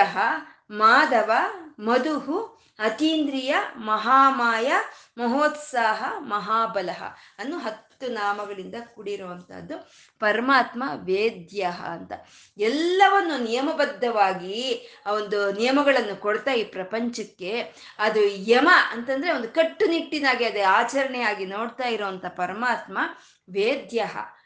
[0.71, 1.31] ಮಾಧವ,
[1.79, 2.37] ಮಧುಹು,
[2.79, 3.53] ಅತೀಂದ್ರಿಯ,
[3.85, 4.69] ಮಹಾಮಾಯ,
[5.17, 6.01] ಮಹೋತ್ಸಾಹ,
[6.33, 7.01] ಮಹಾಬಲಹ.
[7.39, 12.11] ಅನ್ನು ಹತ್ತು ನಾಮಗಳಿಂದ ಕೂಡಿರುವಂತಹದ್ದು ಪರಮಾತ್ಮ ವೇದ್ಯ ಅಂತ.
[12.57, 17.61] ಎಲ್ಲವನ್ನು ನಿಯಮಬದ್ಧವಾಗಿ ಒಂದು ನಿಯಮಗಳನ್ನು ಕೊಡ್ತಾ ಈ ಪ್ರಪಂಚಕ್ಕೆ.
[17.99, 22.97] ಅದು ಯಮ ಅಂತಂದ್ರೆ ಒಂದು ಕಟ್ಟುನಿಟ್ಟಿನಾಗಿ ಅದೇ ಆಚರಣೆಯಾಗಿ ನೋಡ್ತಾ ಇರೋವಂಥ ಪರಮಾತ್ಮ
[23.49, 24.05] ವೇದ್ಯ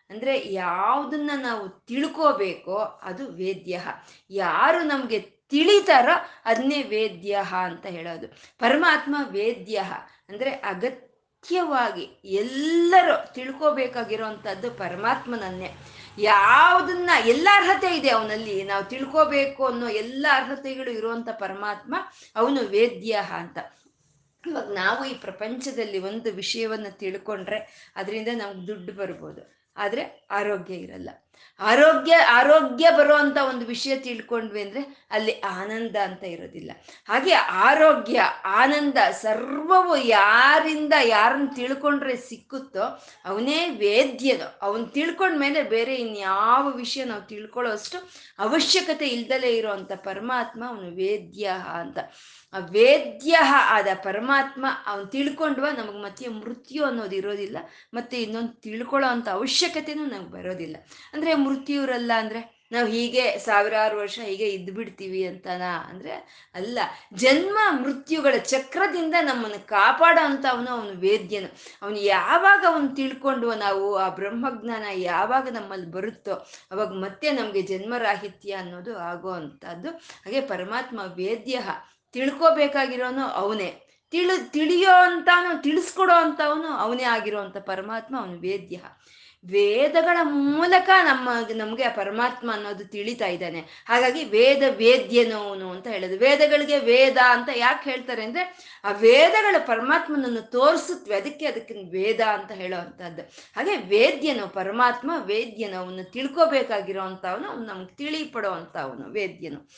[0.10, 3.82] ಅಂದ್ರೆ ಯಾವುದನ್ನ ನಾವು ತಿಳ್ಕೋಬೇಕೋ ಅದು ವೇದ್ಯ
[4.30, 6.14] ಯಾರು ನಮಗೆ ತಿಳಿತಾರೋ
[6.46, 8.28] ಅದನ್ನೇ ವೇದ್ಯ ಅಂತ ಹೇಳೋದು.
[8.60, 9.84] ಪರಮಾತ್ಮ ವೇದ್ಯ
[10.30, 10.50] ಅಂದ್ರೆ
[11.44, 15.70] ಅಗತ್ಯವಾಗಿ ಎಲ್ಲರೂ ತಿಳ್ಕೊಬೇಕಾಗಿರುವಂಥದ್ದು ಪರಮಾತ್ಮನನ್ನೇ.
[16.18, 21.96] ಯಾವುದನ್ನ ಎಲ್ಲ ಅರ್ಹತೆ ಇದೆ ಅವನಲ್ಲಿ, ನಾವು ತಿಳ್ಕೋಬೇಕು ಅನ್ನೋ ಎಲ್ಲ ಅರ್ಹತೆಗಳು ಇರುವಂತ ಪರಮಾತ್ಮ
[22.36, 23.58] ಅವನು ವೇದ್ಯ ಅಂತ.
[24.44, 29.42] ಇವಾಗ ನಾವು ಈ ಪ್ರಪಂಚದಲ್ಲಿ ಒಂದು ವಿಷಯವನ್ನು ತಿಳ್ಕೊಂಡ್ರೆ, ಅದರಿಂದ ನಮ್ಗೆ ದುಡ್ಡು ಬರ್ಬೋದು.
[29.78, 31.10] ಆದರೆ ಆರೋಗ್ಯ ಇರಲ್ಲ.
[31.60, 34.82] ಆರೋಗ್ಯ ಆರೋಗ್ಯ ಬರುವಂತ ಒಂದು ವಿಷಯ ತಿಳ್ಕೊಂಡ್ವಿ ಅಂದ್ರೆ
[35.12, 36.72] ಅಲ್ಲಿ ಆನಂದ ಅಂತ ಇರೋದಿಲ್ಲ.
[37.08, 37.34] ಹಾಗೆ
[37.68, 38.20] ಆರೋಗ್ಯ,
[38.62, 42.86] ಆನಂದ ಸರ್ವವು ಯಾರಿಂದ, ಯಾರನ್ನ ತಿಳ್ಕೊಂಡ್ರೆ ಸಿಕ್ಕುತ್ತೋ
[43.26, 44.48] ಅವನೇ ವೇದ್ಯನು.
[44.62, 48.00] ಅವನ್ ತಿಳ್ಕೊಂಡ್ಮೇಲೆ ಬೇರೆ ಇನ್ಯಾವ ವಿಷಯ ನಾವು ತಿಳ್ಕೊಳ್ಳೋ ಅಷ್ಟು
[48.40, 51.46] ಅವಶ್ಯಕತೆ ಇಲ್ದಲೇ ಇರೋವಂಥ ಪರಮಾತ್ಮ ಅವನು ವೇದ್ಯ
[51.82, 52.00] ಅಂತ.
[52.54, 53.38] ಆ ವೇದ್ಯ
[53.76, 57.58] ಆದ ಪರಮಾತ್ಮ ಅವನು ತಿಳ್ಕೊಂಡ್ವ ನಮಗೆ ಮತ್ತೆ ಮೃತ್ಯು ಅನ್ನೋದು ಇರೋದಿಲ್ಲ,
[57.94, 60.78] ಮತ್ತೆ ಇನ್ನೊಂದು ತಿಳ್ಕೊಳ್ಳೋ ಅಂತ ಅವಶ್ಯಕತೆನೂ ನಮ್ಗೆ ಬರೋದಿಲ್ಲ.
[61.14, 65.88] ಅಂದ್ರೆ ಮೃತ್ಯು ಇರಲ್ಲ ಅಂದ್ರೆ ನಾವು ಹೀಗೆ ಸಾವಿರಾರು ವರ್ಷ ಹೀಗೆ ಇದ್ದು ಬಿಡ್ತೀವಿ ಅಂತನಾ?
[65.90, 66.12] ಅಂದ್ರೆ
[66.54, 66.80] ಅಲ್ಲ,
[67.14, 71.48] ಜನ್ಮ ಮೃತ್ಯುಗಳ ಚಕ್ರದಿಂದ ನಮ್ಮನ್ನು ಕಾಪಾಡೋ ಅಂತ ಅವನು ಅವನು ವೇದ್ಯನು.
[71.82, 76.34] ಅವನು ಯಾವಾಗ ಅವನು ತಿಳ್ಕೊಂಡು ನಾವು, ಆ ಬ್ರಹ್ಮಜ್ಞಾನ ಯಾವಾಗ ನಮ್ಮಲ್ಲಿ ಬರುತ್ತೋ,
[76.72, 79.90] ಅವಾಗ ಮತ್ತೆ ನಮಗೆ ಜನ್ಮರಾಹಿತ್ಯ ಅನ್ನೋದು ಆಗೋ ಅಂಥದ್ದು.
[79.90, 81.60] ಹಾಗೆ ಪರಮಾತ್ಮ ವೇದ್ಯ
[82.12, 83.86] ತಿಳ್ಕೊಬೇಕಾಗಿರೋನು ಅವನೇ.
[84.12, 88.80] ತಿಳಿ, ತಿಳಿಯೋ ಅಂತಾನು, ತಿಳಿಸ್ಕೊಡೋ ಅಂತವನು ಅವನೇ ಆಗಿರೋ ಪರಮಾತ್ಮ ಅವನು ವೇದ್ಯ
[89.46, 93.60] ವೇದಗಳ ಮೂಲಕ ನಮ್ಮ, ನಮಗೆ ಆ ಪರಮಾತ್ಮ ಅನ್ನೋದು ತಿಳಿತಾ ಇದ್ದಾನೆ.
[93.60, 96.20] ಹಾಗಾಗಿ ವೇದ ವೇದ್ಯನವನು ಅಂತ ಹೇಳೋದು.
[96.20, 102.80] ವೇದಗಳಿಗೆ ವೇದ ಅಂತ ಯಾಕೆ ಹೇಳ್ತಾರೆ ಅಂದ್ರೆ, ಆ ವೇದಗಳ ಪರಮಾತ್ಮನನ್ನು ತೋರಿಸುತ್ತವೆ ಅದಕ್ಕೆ ಅದಕ್ಕೆ ವೇದ ಅಂತ ಹೇಳೋ
[102.80, 103.22] ಅಂತದ್ದು
[103.56, 109.70] ಹಾಗೆ ವೇದ್ಯನು, ಪರಮಾತ್ಮ ವೇದ್ಯನೋ ಅವನು ತಿಳ್ಕೊಬೇಕಾಗಿರೋ ಅವ್ನು ನಮ್ಗೆ ತಿಳಿ ಪಡೋ ಅಂತವನು ವೇದ್ಯನು.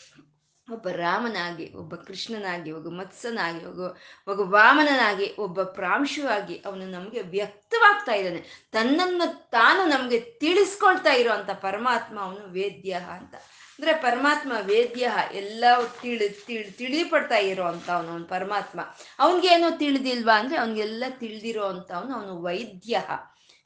[0.72, 3.80] ಒಬ್ಬ ರಾಮನಾಗಿ, ಒಬ್ಬ ಕೃಷ್ಣನಾಗಿ, ಒಬ್ಬ ಮತ್ಸನಾಗಿ ಒಬ್ಬ
[4.30, 8.68] ಒಬ್ಬ ವಾಮನನಾಗಿ, ಒಬ್ಬ ಪ್ರಾಂಶುವಾಗಿ ಅವನು ನಮಗೆ ವ್ಯಕ್ತವಾಗ್ತಾ ಇದ್ದಾನೆ.
[8.72, 13.36] ತನ್ನನ್ನು ತಾನು ನಮಗೆ ತಿಳಿಸ್ಕೊಳ್ತಾ ಇರೋ ಅಂತ ಪರಮಾತ್ಮ ಅವನು ವೇದ್ಯ ಅಂತ.
[13.36, 15.66] ಅಂದ್ರೆ ಪರಮಾತ್ಮ ವೇದ್ಯ ಎಲ್ಲ
[16.02, 18.82] ತಿಳಿ ತಿಳಿ ತಿಳಿಪಡ್ತಾ ಇರೋ ಅಂತ ಅವನು ಪರಮಾತ್ಮ.
[19.20, 23.02] ಅವನಿಗೇನೋ ತಿಳಿದಿಲ್ವಾ ಅಂದ್ರೆ ಅವನಿಗೆಲ್ಲ ತಿಳಿದಿರೋ ಅಂತ ಅವನು ಅವನು ವೈದ್ಯ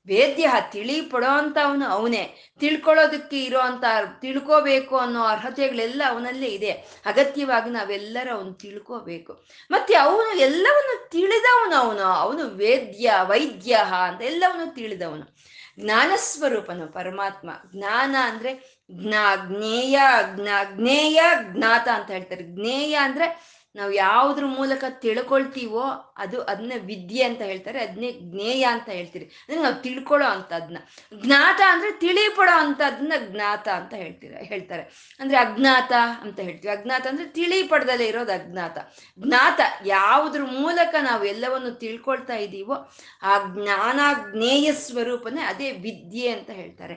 [0.08, 1.86] ವೇದ್ಯ ತಿಳಿ ಪಡೋ ಅಂತ ಅವನು.
[1.86, 3.84] ಅವನೇ ತಿಳ್ಕೊಳ್ಳೋದಕ್ಕೆ ಇರೋ ಅಂತ
[4.22, 6.72] ತಿಳ್ಕೋಬೇಕು ಅನ್ನೋ ಅರ್ಹತೆಗಳೆಲ್ಲ ಅವನಲ್ಲೇ ಇದೆ.
[7.06, 9.46] ಅಗತ್ಯವಾಗಿ ನಾವೆಲ್ಲರೂ ಅವನು ತಿಳ್ಕೋಬೇಕು.
[9.72, 12.02] ಮತ್ತೆ ಅವನು ಎಲ್ಲವನ್ನು ತಿಳಿದವನು ಅವನು.
[12.02, 15.36] ಅವನು ವೇದ್ಯ, ವೈದ್ಯ ಅಂತ ಎಲ್ಲವನ್ನು ತಿಳಿದವನು.
[15.80, 17.50] ಜ್ಞಾನಸ್ವರೂಪನು ಪರಮಾತ್ಮ.
[17.76, 20.00] ಜ್ಞಾನ ಅಂದ್ರೆ ಜ್ಞಾ ಜ್ಞೇಯ
[20.36, 22.44] ಜ್ಞಾ ಜ್ಞೇಯ ಜ್ಞಾತ ಅಂತ ಹೇಳ್ತಾರೆ.
[22.44, 29.26] ಜ್ಞೇಯ ಅಂದ್ರೆ ನಾವು ಯಾವ್ದ್ರ ಮೂಲಕ ತಿಳ್ಕೊಳ್ತೀವೋ ಅದು ಅದನ್ನ ವಿದ್ಯೆ ಅಂತ ಹೇಳ್ತಾರೆ ಅದನ್ನೇ ಜ್ಞೇಯ ಅಂತ ಹೇಳ್ತೀರಿ.
[29.26, 30.78] ಅಂದ್ರೆ ನಾವು ತಿಳ್ಕೊಳ್ಳೋ ಅಂಥದ್ನ
[31.26, 35.16] ಜ್ಞಾತ ಅಂದ್ರೆ ತಿಳಿಪಡೋ ಅಂಥದ್ದನ್ನ ಜ್ಞಾತ ಅಂತ ಹೇಳ್ತೀರ, ಹೇಳ್ತಾರೆ.
[35.20, 35.92] ಅಂದ್ರೆ ಅಜ್ಞಾತ
[36.22, 36.74] ಅಂತ ಹೇಳ್ತೀವಿ.
[36.74, 38.78] ಅಜ್ಞಾತ ಅಂದ್ರೆ ತಿಳಿ ಪಡೆದಲ್ಲೇ ಇರೋದು ಅಜ್ಞಾತ.
[39.20, 42.92] ಜ್ಞಾತ ಯಾವುದ್ರ ಮೂಲಕ ನಾವು ಎಲ್ಲವನ್ನು ತಿಳ್ಕೊಳ್ತಾ ಇದ್ದೀವೋ
[43.22, 44.00] ಆ ಜ್ಞಾನ
[44.32, 46.94] ಜ್ಞೇಯ ಸ್ವರೂಪನೇ ಅದೇ ವಿದ್ಯೆ ಅಂತ ಹೇಳ್ತಾರೆ.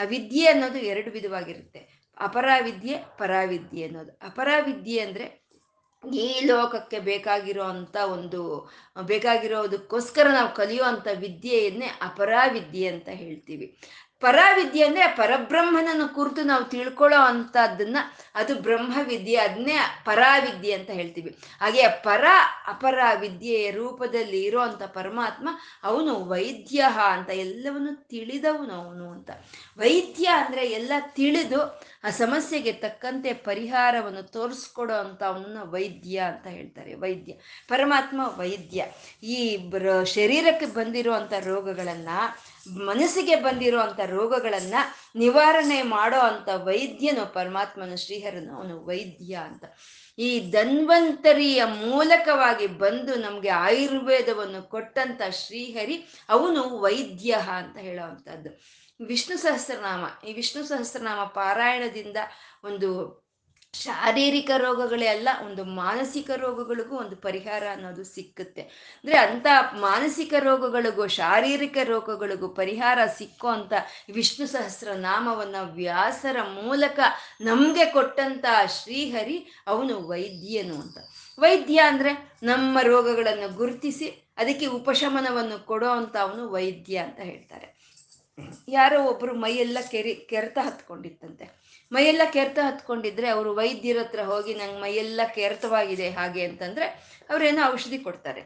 [0.00, 2.02] ಆ ವಿದ್ಯೆ ಅನ್ನೋದು ಎರಡು ವಿಧವಾಗಿರುತ್ತೆ.
[2.20, 4.12] ಅಪರಾವಿದ್ಯೆ, ಪರಾವಿದ್ಯೆ ಅನ್ನೋದು.
[4.12, 5.41] ಅಪರಾವಿದ್ಯೆ ಅಂದ್ರೆ
[6.10, 8.70] ಈ ಲೋಕಕ್ಕೆ ಬೇಕಾಗಿರೋ ಅಂಥ ಒಂದು,
[9.02, 13.78] ಬೇಕಾಗಿರೋದಕ್ಕೋಸ್ಕರ ನಾವು ಕಲಿಯುವಂಥ ವಿದ್ಯೆಯನ್ನೇ ಅಪರಾವಿದ್ಯೆ ಅಂತ ಹೇಳ್ತೀವಿ.
[14.20, 17.96] ಪರಾವಿದ್ಯೆ ಅಂದ್ರೆ ಪರಬ್ರಹ್ಮನನ್ನು ಕುರಿತು ನಾವು ತಿಳ್ಕೊಳ್ಳೋ ಅಂಥದ್ದನ್ನ
[18.34, 21.38] ಅದು ಬ್ರಹ್ಮವಿದ್ಯೆ ಅದನ್ನೇ ಪರಾವಿದ್ಯೆ ಅಂತ ಹೇಳ್ತೀವಿ.
[21.60, 22.24] ಹಾಗೆ ಪರ
[22.66, 25.48] ಅಪರ ವಿದ್ಯೆಯ ರೂಪದಲ್ಲಿ ಇರೋವಂಥ ಪರಮಾತ್ಮ
[25.84, 29.30] ಅವನು ವೈದ್ಯ ಅಂತ ಎಲ್ಲವನ್ನು ತಿಳಿದವನು ಅವನು ಅಂತ.
[29.78, 36.94] ವೈದ್ಯ ಅಂದ್ರೆ ಎಲ್ಲ ತಿಳಿದು ಆ ಸಮಸ್ಯೆಗೆ ತಕ್ಕಂತೆ ಪರಿಹಾರವನ್ನು ತೋರಿಸ್ಕೊಡೋ ಅಂತ ಅವನನ್ನ ವೈದ್ಯ ಅಂತ ಹೇಳ್ತಾರೆ.
[36.94, 37.32] ವೈದ್ಯ,
[37.68, 38.86] ಪರಮಾತ್ಮ ವೈದ್ಯ.
[39.26, 39.70] ಈ
[40.04, 42.08] ಶರೀರಕ್ಕೆ ಬಂದಿರೋ ಅಂಥ ರೋಗಗಳನ್ನ,
[42.68, 44.74] ಮನಸ್ಸಿಗೆ ಬಂದಿರೋ ರೋಗಗಳನ್ನ
[45.16, 49.64] ನಿವಾರಣೆ ಮಾಡೋ ಅಂಥ ವೈದ್ಯನು ಪರಮಾತ್ಮನ, ಶ್ರೀಹರನು ಅವನು ವೈದ್ಯ ಅಂತ.
[50.18, 58.82] ಈ ಧನ್ವಂತರಿಯ ಮೂಲಕವಾಗಿ ಬಂದು ನಮಗೆ ಆಯುರ್ವೇದವನ್ನು ಕೊಟ್ಟಂತ ಶ್ರೀಹರಿ ಅವನು ವೈದ್ಯ ಅಂತ ಹೇಳೋ ಅಂಥದ್ದು.
[59.06, 62.16] ವಿಷ್ಣು ಸಹಸ್ರನಾಮ, ಈ ವಿಷ್ಣು ಸಹಸ್ರನಾಮ ಪಾರಾಯಣದಿಂದ
[62.64, 63.22] ಒಂದು
[63.74, 68.60] ಶಾರೀರಿಕ ರೋಗಗಳೇ ಅಲ್ಲ, ಒಂದು ಮಾನಸಿಕ ರೋಗಗಳಿಗೂ ಒಂದು ಪರಿಹಾರ ಅನ್ನೋದು ಸಿಕ್ಕುತ್ತೆ.
[68.60, 73.72] ಅಂದ್ರೆ ಅಂತ ಮಾನಸಿಕ ರೋಗಗಳಿಗೂ, ಶಾರೀರಿಕ ರೋಗಗಳಿಗೂ ಪರಿಹಾರ ಸಿಕ್ಕೋ ಅಂತ
[74.14, 77.00] ವಿಷ್ಣು ಸಹಸ್ರ ನಾಮವನ್ನ ವ್ಯಾಸರ ಮೂಲಕ
[77.40, 78.44] ನಮ್ಗೆ ಕೊಟ್ಟಂತ
[78.82, 80.98] ಶ್ರೀಹರಿ ಅವನು ವೈದ್ಯನು ಅಂತ.
[81.38, 87.81] ವೈದ್ಯ ಅಂದ್ರೆ ನಮ್ಮ ರೋಗಗಳನ್ನು ಗುರುತಿಸಿ, ಅದಕ್ಕೆ ಉಪಶಮನವನ್ನು ಕೊಡೋ ಅಂತ ಅವನು ವೈದ್ಯ ಅಂತ ಹೇಳ್ತಾರೆ.
[88.68, 91.44] ಯಾರೋ ಒಬ್ರು ಮೈಯೆಲ್ಲ ಕೆರಿ, ಕೆರೆತ ಹತ್ಕೊಂಡಿತ್ತಂತೆ.
[91.92, 96.86] ಮೈಯೆಲ್ಲ ಕೆರೆತ ಹತ್ಕೊಂಡಿದ್ರೆ ಅವರು ವೈದ್ಯರ ಹತ್ರ ಹೋಗಿ ನಂಗೆ ಮೈಯೆಲ್ಲ ಕೆರೆತವಾಗಿದೆ ಹಾಗೆ ಅಂತಂದ್ರೆ
[97.30, 98.42] ಅವ್ರೇನೋ ಔಷಧಿ ಕೊಡ್ತಾರೆ.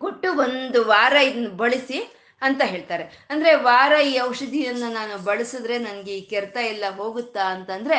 [0.00, 1.98] ಕೊಟ್ಟು ಒಂದು ವಾರ ಇದನ್ನ ಬಳಸಿ
[2.42, 3.04] ಅಂತ ಹೇಳ್ತಾರೆ.
[3.30, 7.96] ಅಂದ್ರೆ ವಾರ ಈ ಔಷಧಿಯನ್ನು ನಾನು ಬಳಸಿದ್ರೆ ನನಗೆ ಈ ಕೆರೆತ ಎಲ್ಲ ಹೋಗುತ್ತಾ ಅಂತಂದ್ರೆ,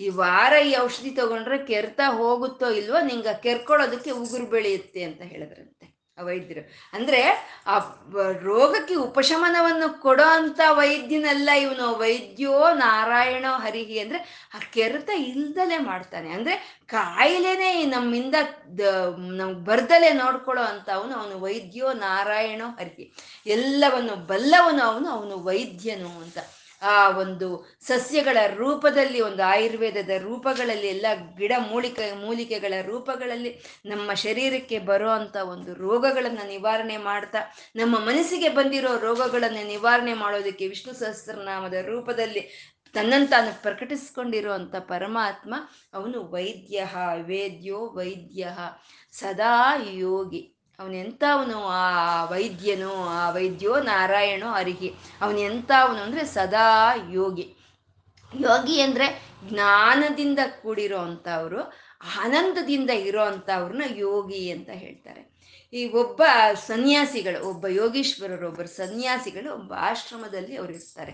[0.00, 5.81] ಈ ವಾರ ಈ ಔಷಧಿ ತಗೊಂಡ್ರೆ ಕೆರೆತ ಹೋಗುತ್ತೋ ಇಲ್ವೋ ನಿಂಗೆ ಕೆರ್ಕೊಳ್ಳೋದಕ್ಕೆ ಉಗುರು ಬೆಳೆಯುತ್ತೆ ಅಂತ ಹೇಳಿದ್ರಂತೆ.
[6.20, 6.70] ವೈದ್ಯರು.
[6.92, 7.20] ಅಂದ್ರೆ
[7.66, 7.78] ಆ
[8.42, 11.98] ರೋಗಕ್ಕೆ ಉಪಶಮನವನ್ನು ಕೊಡೋ ಅಂತ ವೈದ್ಯನಲ್ಲ ಇವನು.
[11.98, 16.30] ವೈದ್ಯೋ ನಾರಾಯಣ ಹರಿಹಿ ಅಂದ್ರೆ ಆ ಕೆರೆತ ಇಲ್ದಲೆ ಮಾಡ್ತಾನೆ.
[16.30, 18.34] ಅಂದ್ರೆ ಕಾಯಿಲೆನೆ ನಮ್ಮಿಂದ
[19.18, 23.12] ನಮ್ಗೆ ಬರ್ದಲೆ ನೋಡ್ಕೊಳ್ಳೋ ಅಂತ ಅವನು ಅವನು ವೈದ್ಯೋ ನಾರಾಯಣೋ ಹರಿಹಿ.
[23.46, 26.38] ಎಲ್ಲವನ್ನು ಬಲ್ಲವನು ಅವನು ಅವನು ವೈದ್ಯನು ಅಂತ.
[26.82, 31.06] ಆ ಒಂದು ಸಸ್ಯಗಳ ರೂಪದಲ್ಲಿ, ಒಂದು ಆಯುರ್ವೇದದ ರೂಪಗಳಲ್ಲಿ, ಎಲ್ಲ
[31.38, 37.38] ಗಿಡ ಮೂಲಿಕೆ, ಮೂಲಿಕೆಗಳ ರೂಪಗಳಲ್ಲಿ ನಮ್ಮ ಶರೀರಕ್ಕೆ ಬರೋ ಅಂಥ ಒಂದು ರೋಗಗಳನ್ನು ನಿವಾರಣೆ ಮಾಡ್ತಾ,
[37.76, 45.54] ನಮ್ಮ ಮನಸ್ಸಿಗೆ ಬಂದಿರೋ ರೋಗಗಳನ್ನು ನಿವಾರಣೆ ಮಾಡೋದಕ್ಕೆ ವಿಷ್ಣು ಸಹಸ್ರನಾಮದ ರೂಪದಲ್ಲಿ ತನ್ನಂತಾನು ಪ್ರಕಟಿಸ್ಕೊಂಡಿರುವಂಥ ಪರಮಾತ್ಮ,
[45.94, 46.86] ಅವನು ವೈದ್ಯ,
[47.22, 48.48] ವೇದ್ಯೋ ವೈದ್ಯ,
[49.12, 50.51] ಸದಾ ಯೋಗಿ.
[50.78, 54.94] ಅವನೆಂಥವನು ಆ ವೈದ್ಯನು, ಆ ವೈದ್ಯೋ ನಾರಾಯಣೋ ಅರಿಹಿ.
[55.20, 57.56] ಅವನು ಅಂದರೆ ಸದಾ ಯೋಗಿ.
[58.40, 61.60] ಯೋಗಿ ಅಂದರೆ ಜ್ಞಾನದಿಂದ ಕೂಡಿರೋ ಅಂಥವ್ರು
[62.20, 65.31] ಆನಂದದಿಂದ ಇರೋ ಅಂಥವ್ರನ್ನ ಯೋಗಿ ಅಂತ ಹೇಳ್ತಾರೆ.
[65.72, 66.22] ಈ ಒಬ್ಬ
[66.66, 71.12] ಸನ್ಯಾಸಿಗಳು, ಒಬ್ಬ ಯೋಗೀಶ್ವರರು, ಒಬ್ಬರು ಸನ್ಯಾಸಿಗಳು ಒಬ್ಬ ಆಶ್ರಮದಲ್ಲಿ ಅವರು ಇರ್ತಾರೆ.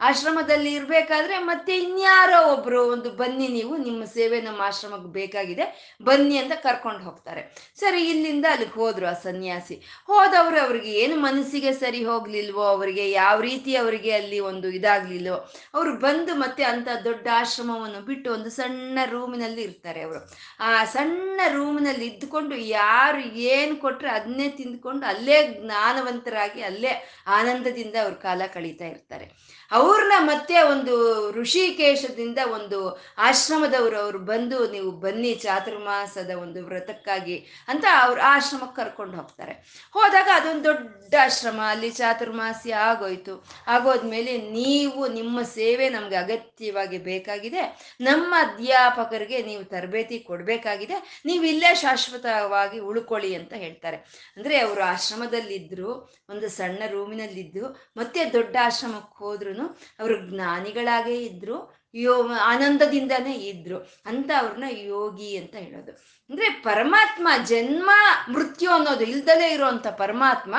[0.00, 6.52] ಆಶ್ರಮದಲ್ಲಿ ಇರಬೇಕಾದ್ರೆ ಮತ್ತೆ ಇನ್ಯಾರೋ ಒಬ್ರು ಒಂದು ಬನ್ನಿ ನೀವು, ನಿಮ್ಮ ಸೇವೆ ನಮ್ಮ ಆಶ್ರಮಕ್ಕೆ ಬೇಕಾಗಿದೆ, ಬನ್ನಿ ಅಂತ
[6.52, 7.42] ಕರ್ಕೊಂಡು ಹೋಗ್ತಾರೆ.
[7.76, 9.74] ಸರಿ, ಇಲ್ಲಿಂದ ಅಲ್ಲಿಗೆ ಹೋದ್ರು ಆ ಸನ್ಯಾಸಿ.
[10.06, 15.36] ಹೋದವರು ಅವ್ರಿಗೆ ಏನು ಮನಸ್ಸಿಗೆ ಸರಿ ಹೋಗ್ಲಿಲ್ವೋ, ಅವರಿಗೆ ಯಾವ ರೀತಿ ಅವರಿಗೆ ಅಲ್ಲಿ ಒಂದು ಇದಾಗ್ಲಿಲ್ವೋ,
[15.74, 20.20] ಅವರು ಬಂದು ಮತ್ತೆ ಅಂತ ದೊಡ್ಡ ಆಶ್ರಮವನ್ನು ಬಿಟ್ಟು ಒಂದು ಸಣ್ಣ ರೂಮಿನಲ್ಲಿ ಇರ್ತಾರೆ ಅವರು.
[20.60, 26.92] ಆ ಸಣ್ಣ ರೂಮಿನಲ್ಲಿ ಇದ್ದುಕೊಂಡು ಯಾರು ಏನು ಕೊಟ್ರೆ ಅದನ್ನೇ ತಿಂದ್ಕೊಂಡು ಅಲ್ಲೇ ಜ್ಞಾನವಂತರಾಗಿ ಅಲ್ಲೇ
[27.38, 29.26] ಆನಂದದಿಂದ ಅವ್ರ ಕಾಲ ಕಳೀತಾ ಇರ್ತಾರೆ.
[29.72, 30.94] ಅವ್ರನ್ನ ಮತ್ತೆ ಒಂದು
[31.30, 39.52] ಋಷಿಕೇಶದಿಂದ ಒಂದು ಆಶ್ರಮದವರು ಅವ್ರು ಬಂದು ನೀವು ಬನ್ನಿ ಚಾತುರ್ಮಾಸದ ಒಂದು ವ್ರತಕ್ಕಾಗಿ ಅಂತ ಅವ್ರು ಆಶ್ರಮಕ್ಕೆ ಕರ್ಕೊಂಡು ಹೋಗ್ತಾರೆ.
[39.92, 43.44] ಹೋದಾಗ ಅದೊಂದು ದೊಡ್ಡ ಆಶ್ರಮ, ಅಲ್ಲಿ ಚಾತುರ್ಮಾಸಿ ಆಗೋಯ್ತು.
[43.66, 47.96] ಆಗೋದ್ಮೇಲೆ ನೀವು ನಿಮ್ಮ ಸೇವೆ ನಮ್ಗೆ ಅಗತ್ಯವಾಗಿ ಬೇಕಾಗಿದೆ.
[48.00, 51.22] ನಮ್ಮ ಅಧ್ಯಾಪಕರಿಗೆ ನೀವು ತರಬೇತಿ ಕೊಡಬೇಕಾಗಿದೆ.
[51.24, 53.96] ನೀವು ಇಲ್ಲೇ ಶಾಶ್ವತವಾಗಿ ಉಳ್ಕೊಳ್ಳಿ ಅಂತ ಹೇಳ್ತಾರೆ.
[54.36, 59.59] ಅಂದ್ರೆ ಅವರು ಆಶ್ರಮದಲ್ಲಿದ್ರು, ಒಂದು ಸಣ್ಣ ರೂಮಿನಲ್ಲಿದ್ದು ಮತ್ತೆ ದೊಡ್ಡ ಆಶ್ರಮಕ್ಕೆ ಹೋದ್ರು
[60.00, 65.92] ಅವರು ಜ್ಞಾನಿಗಳಾಗೇ ಇದ್ರು, ಯೋ ಆನಂದದಿಂದಾನೇ ಇದ್ರು ಅಂತ ಅವ್ರನ್ನ ಯೋಗಿ ಅಂತ ಹೇಳೋದು.
[66.30, 67.90] ಅಂದ್ರೆ ಪರಮಾತ್ಮ ಜನ್ಮ,
[68.28, 70.54] ಮೃತ್ಯು ಅನ್ನೋದು ಇಲ್ದಲೇ ಇರುವಂತ ಪರಮಾತ್ಮ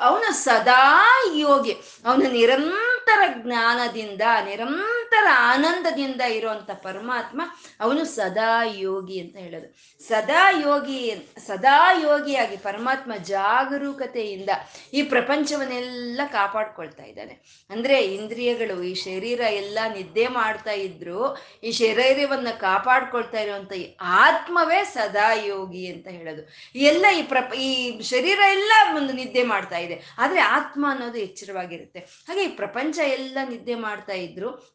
[0.00, 1.72] ಅವನು ಸದಾ ಯೋಗಿ.
[2.04, 7.42] ಅವನು ನಿರಂತರ ಜ್ಞಾನದಿಂದ, ನಿರಂತರ ಅಪಾರ ಆನಂದದಿಂದ ಇರುವಂತ ಪರಮಾತ್ಮ
[7.80, 9.74] ಅವನು ಸದಾ ಯೋಗಿ ಅಂತ ಹೇಳೋದು.
[10.08, 11.14] ಸದಾ ಯೋಗಿ,
[11.46, 14.50] ಸದಾ ಯೋಗಿಯಾಗಿ ಪರಮಾತ್ಮ ಜಾಗರೂಕತೆಯಿಂದ
[14.92, 17.66] ಈ ಪ್ರಪಂಚವನ್ನೆಲ್ಲ ಕಾಪಾಡ್ಕೊಳ್ತಾ ಇದ್ದಾನೆ.
[17.70, 25.32] ಅಂದ್ರೆ ಇಂದ್ರಿಯಗಳು ಈ ಶರೀರ ಎಲ್ಲ ನಿದ್ದೆ ಮಾಡ್ತಾ ಇದ್ರು ಈ ಶರೀರವನ್ನ ಕಾಪಾಡ್ಕೊಳ್ತಾ ಇರುವಂತ ಈ ಆತ್ಮವೇ ಸದಾ
[25.34, 26.48] ಯೋಗಿ ಅಂತ ಹೇಳೋದು.
[26.74, 30.14] ಎಲ್ಲ ಈ ಪ್ರಪ, ಈ ಶರೀರ ಎಲ್ಲ ಒಂದು ನಿದ್ದೆ ಮಾಡ್ತಾ ಇದೆ.
[30.18, 31.98] ಆದ್ರೆ ಆತ್ಮ ಅನ್ನೋದು ಎಚ್ಚರವಾಗಿರುತ್ತೆ.
[31.98, 34.73] ಹಾಗೆ ಈ ಪ್ರಪಂಚ ಎಲ್ಲ ನಿದ್ದೆ ಮಾಡ್ತಾ ಇದ್ರು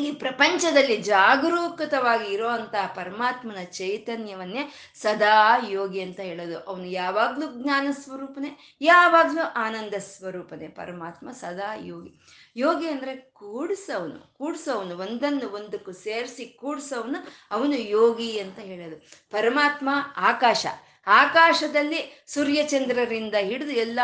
[0.00, 6.58] ಈ ಪ್ರಪಂಚದಲ್ಲಿ ಜಾಗರೂಕತವಾಗಿ ಇರುವಂತಹ ಪರಮಾತ್ಮನ ಚೈತನ್ಯವನ್ನೇ ಸದಾ ಯೋಗಿ ಅಂತ ಹೇಳೋದು.
[6.60, 10.68] ಅವನು ಯಾವಾಗ್ಲೂ ಜ್ಞಾನ ಸ್ವರೂಪನೇ, ಯಾವಾಗ್ಲೂ ಆನಂದ ಸ್ವರೂಪನೇ.
[10.68, 12.12] ಪರಮಾತ್ಮ ಸದಾ ಯೋಗಿ.
[12.56, 18.96] ಯೋಗಿ ಅಂದ್ರೆ ಕೂಡ್ಸವನು ಕೂಡ್ಸವನು, ಒಂದನ್ನು ಒಂದಕ್ಕೂ ಸೇರಿಸಿ ಕೂಡ್ಸವನು ಅವನು ಯೋಗಿ ಅಂತ ಹೇಳೋದು.
[19.30, 20.66] ಪರಮಾತ್ಮ ಆಕಾಶ,
[21.06, 24.00] ಆಕಾಶದಲ್ಲಿ ಸೂರ್ಯಚಂದ್ರರಿಂದ ಹಿಡಿದು ಎಲ್ಲ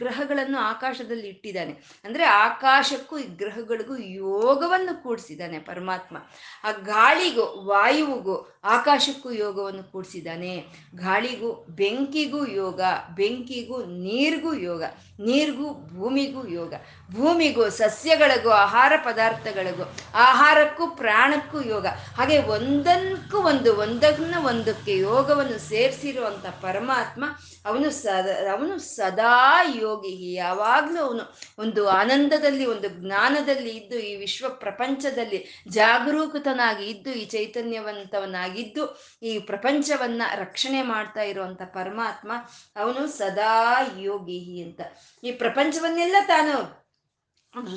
[0.00, 1.72] ಗ್ರಹಗಳನ್ನು ಆಕಾಶದಲ್ಲಿ ಇಟ್ಟಿದ್ದಾನೆ.
[2.04, 6.16] ಅಂದ್ರೆ ಆಕಾಶಕ್ಕೂ ಈ ಗ್ರಹಗಳಿಗೂ ಯೋಗವನ್ನು ಕೂಡಿಸಿದ್ದಾನೆ ಪರಮಾತ್ಮ.
[6.64, 10.66] ಆ ಗಾಳಿಗೂ, ವಾಯುವಿಗೂ ಆಕಾಶಕ್ಕೂ ಯೋಗವನ್ನು ಕೂಡಿಸಿದ್ದಾನೆ.
[10.94, 12.80] ಗಾಳಿಗೂ, ಬೆಂಕಿಗೂ ಯೋಗ,
[13.14, 14.82] ಬೆಂಕಿಗೂ ನೀರಿಗೂ ಯೋಗ,
[15.20, 16.74] ನೀರಿಗೂ ಭೂಮಿಗೂ ಯೋಗ.
[17.14, 19.82] ಭೂಮಿಗೂ, ಸಸ್ಯಗಳಿಗೂ, ಆಹಾರ ಪದಾರ್ಥಗಳಿಗೂ,
[20.14, 21.86] ಆಹಾರಕ್ಕೂ, ಪ್ರಾಣಕ್ಕೂ ಯೋಗ.
[22.16, 27.24] ಹಾಗೆ ಒಂದಕ್ಕೂ ಒಂದು, ಒಂದನ್ನ ಒಂದಕ್ಕೆ ಯೋಗವನ್ನು ಸೇರಿಸಿರುವಂತ ಪರಮಾತ್ಮ
[27.66, 29.89] ಅವನು ಸದ, ಅವನು ಸದಾ ಯೋಗಿ
[30.34, 39.38] ಯಾವಾಗಲೂ ಅವನು ಒಂದು ಆನಂದದಲ್ಲಿ, ಒಂದು ಜ್ಞಾನದಲ್ಲಿ ಇದ್ದು, ಈ ವಿಶ್ವ ಪ್ರಪಂಚದಲ್ಲಿ ಜಾಗರೂಕತನಾಗಿ ಇದ್ದು, ಈ ಚೈತನ್ಯವಂತವನಾಗಿದ್ದು, ಈ
[39.38, 42.32] ಪ್ರಪಂಚವನ್ನ ರಕ್ಷಣೆ ಮಾಡ್ತಾ ಇರುವಂತ ಪರಮಾತ್ಮ
[42.76, 44.80] ಅವನು ಸದಾ ಯೋಗಿ ಅಂತ.
[45.24, 46.80] ಈ ಪ್ರಪಂಚವನ್ನೆಲ್ಲ ತಾನು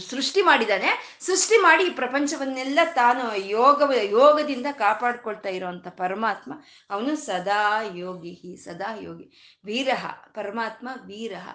[0.09, 1.17] ಸೃಷ್ಟಿ ಮಾಡಿದಾನೆ.
[1.19, 6.53] ಸೃಷ್ಟಿ ಮಾಡಿ ಈ ಪ್ರಪಂಚವನ್ನೆಲ್ಲ ತಾನು ಯೋಗ, ಯೋಗದಿಂದ ಕಾಪಾಡ್ಕೊಳ್ತಾ ಇರುವಂತ ಪರಮಾತ್ಮ
[6.89, 9.59] ಅವನು ಸದಾ ಯೋಗಿ ಸದಾ ಯೋಗಿ.
[9.65, 11.49] ವೀರಹ, ಪರಮಾತ್ಮ ವೀರಹ.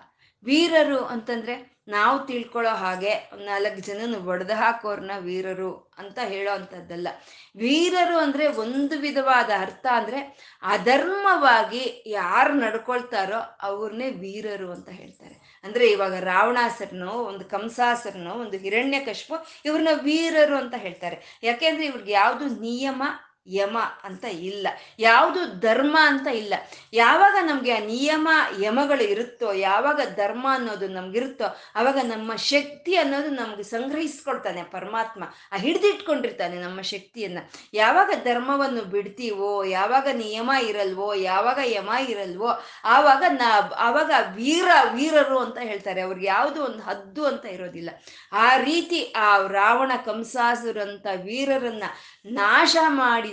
[0.44, 7.08] ವೀರರು ಅಂತಂದ್ರೆ ನಾವು ತಿಳ್ಕೊಳ್ಳೋ ಹಾಗೆ ನಾಲ್ಕು ಜನನ ಒಡೆದು ಹಾಕೋರ್ನ ವೀರರು ಅಂತ ಹೇಳೋ ಅಂಥದ್ದಲ್ಲ.
[7.56, 10.20] ವೀರರು ಅಂದ್ರೆ ಒಂದು ವಿಧವಾದ ಅರ್ಥ ಅಂದ್ರೆ
[10.62, 15.60] ಅಧರ್ಮವಾಗಿ ಯಾರು ನಡ್ಕೊಳ್ತಾರೋ ಅವ್ರನ್ನೇ ವೀರರು ಅಂತ ಹೇಳ್ತಾರೆ.
[15.64, 21.40] ಅಂದ್ರೆ ಇವಾಗ ರಾವಣಾಸರನು, ಒಂದು ಕಂಸಾಸರನು, ಒಂದು ಹಿರಣ್ಯ ಕಶ್ಪು ಇವ್ರನ್ನ ವೀರರು ಅಂತ ಹೇಳ್ತಾರೆ.
[21.42, 23.02] ಯಾಕೆಂದ್ರೆ ಇವ್ರಿಗೆ ಯಾವುದು ನಿಯಮ
[23.48, 24.68] ಯಮ ಅಂತ ಇಲ್ಲ.
[24.98, 26.54] ಯಾವುದು ಧರ್ಮ ಅಂತ ಇಲ್ಲ.
[26.92, 28.28] ಯಾವಾಗ ನಮಗೆ ಆ ನಿಯಮ
[28.60, 35.24] ಯಮಗಳು ಇರುತ್ತೋ, ಯಾವಾಗ ಧರ್ಮ ಅನ್ನೋದು ನಮ್ಗಿರುತ್ತೋ ಆವಾಗ ನಮ್ಮ ಶಕ್ತಿ ಅನ್ನೋದು ನಮ್ಗೆ ಸಂಗ್ರಹಿಸ್ಕೊಳ್ತಾನೆ ಪರಮಾತ್ಮ.
[35.52, 37.38] ಆ ಹಿಡಿದಿಟ್ಕೊಂಡಿರ್ತಾನೆ ನಮ್ಮ ಶಕ್ತಿಯನ್ನ.
[37.74, 45.58] ಯಾವಾಗ ಧರ್ಮವನ್ನು ಬಿಡ್ತೀವೋ, ಯಾವಾಗ ನಿಯಮ ಇರಲ್ವೋ, ಯಾವಾಗ ಯಮ ಇರಲ್ವೋ, ಆವಾಗ ನಾ, ಆವಾಗ ವೀರ, ವೀರರು ಅಂತ
[45.58, 46.00] ಹೇಳ್ತಾರೆ.
[46.00, 47.90] ಅವ್ರಿಗೆ ಯಾವುದು ಒಂದು ಹದ್ದು ಅಂತ ಇರೋದಿಲ್ಲ.
[48.32, 51.84] ಆ ರೀತಿ ಆ ರಾವಣ ಕಂಸಾಸುರಂತ ವೀರರನ್ನ
[52.26, 52.76] ನಾಶ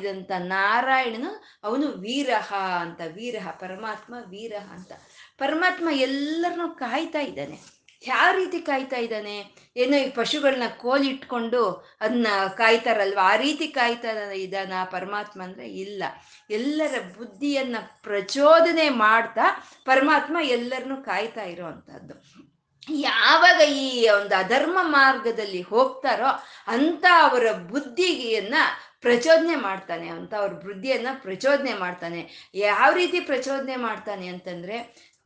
[0.06, 4.92] ಮಾಡಿದಂತ ನಾರಾಯಣನು ಅವನು ವೀರಹ ಅಂತ, ವೀರಹ, ಪರಮಾತ್ಮ ವೀರಹ ಅಂತ.
[5.38, 7.60] ಪರಮಾತ್ಮ ಎಲ್ಲರನ್ನೂ ಕಾಯ್ತಾ ಇದ್ದಾನೆ.
[8.08, 9.56] ಯಾವ ರೀತಿ ಕಾಯ್ತಾ ಇದ್ದಾನೆ?
[9.78, 11.68] ಏನೋ ಈ ಪಶುಗಳನ್ನ ಕೋಲಿಟ್ಕೊಂಡು
[12.02, 13.20] ಅದನ್ನ ಕಾಯ್ತಾರಲ್ವ?
[13.22, 16.04] ಆ ರೀತಿ ಕಾಯ್ತಾ ಇದ್ದಾನ ಪರಮಾತ್ಮ ಅಂದ್ರೆ ಇಲ್ಲ.
[16.50, 21.66] ಎಲ್ಲರ ಬುದ್ಧಿಯನ್ನ ಪ್ರಚೋದನೆ ಮಾಡ್ತಾ ಪರಮಾತ್ಮ ಎಲ್ಲರನ್ನೂ ಕಾಯ್ತಾ ಇರೋ
[22.88, 26.30] ಯಾವಾಗ ಈ ಒಂದು ಅಧರ್ಮ ಮಾರ್ಗದಲ್ಲಿ ಹೋಗ್ತಾರೋ
[26.68, 28.56] ಅಂತ ಅವರ ಬುದ್ಧಿಗೆಯನ್ನ
[29.02, 32.52] ಪ್ರಚೋದನೆ ಮಾಡ್ತಾನೆ, ಅಂತ ಅವ್ರ ಬುದ್ಧಿಯನ್ನ ಪ್ರಚೋದನೆ ಮಾಡ್ತಾನೆ.
[32.54, 34.78] ಯಾವ ರೀತಿ ಪ್ರಚೋದನೆ ಮಾಡ್ತಾನೆ ಅಂತಂದ್ರೆ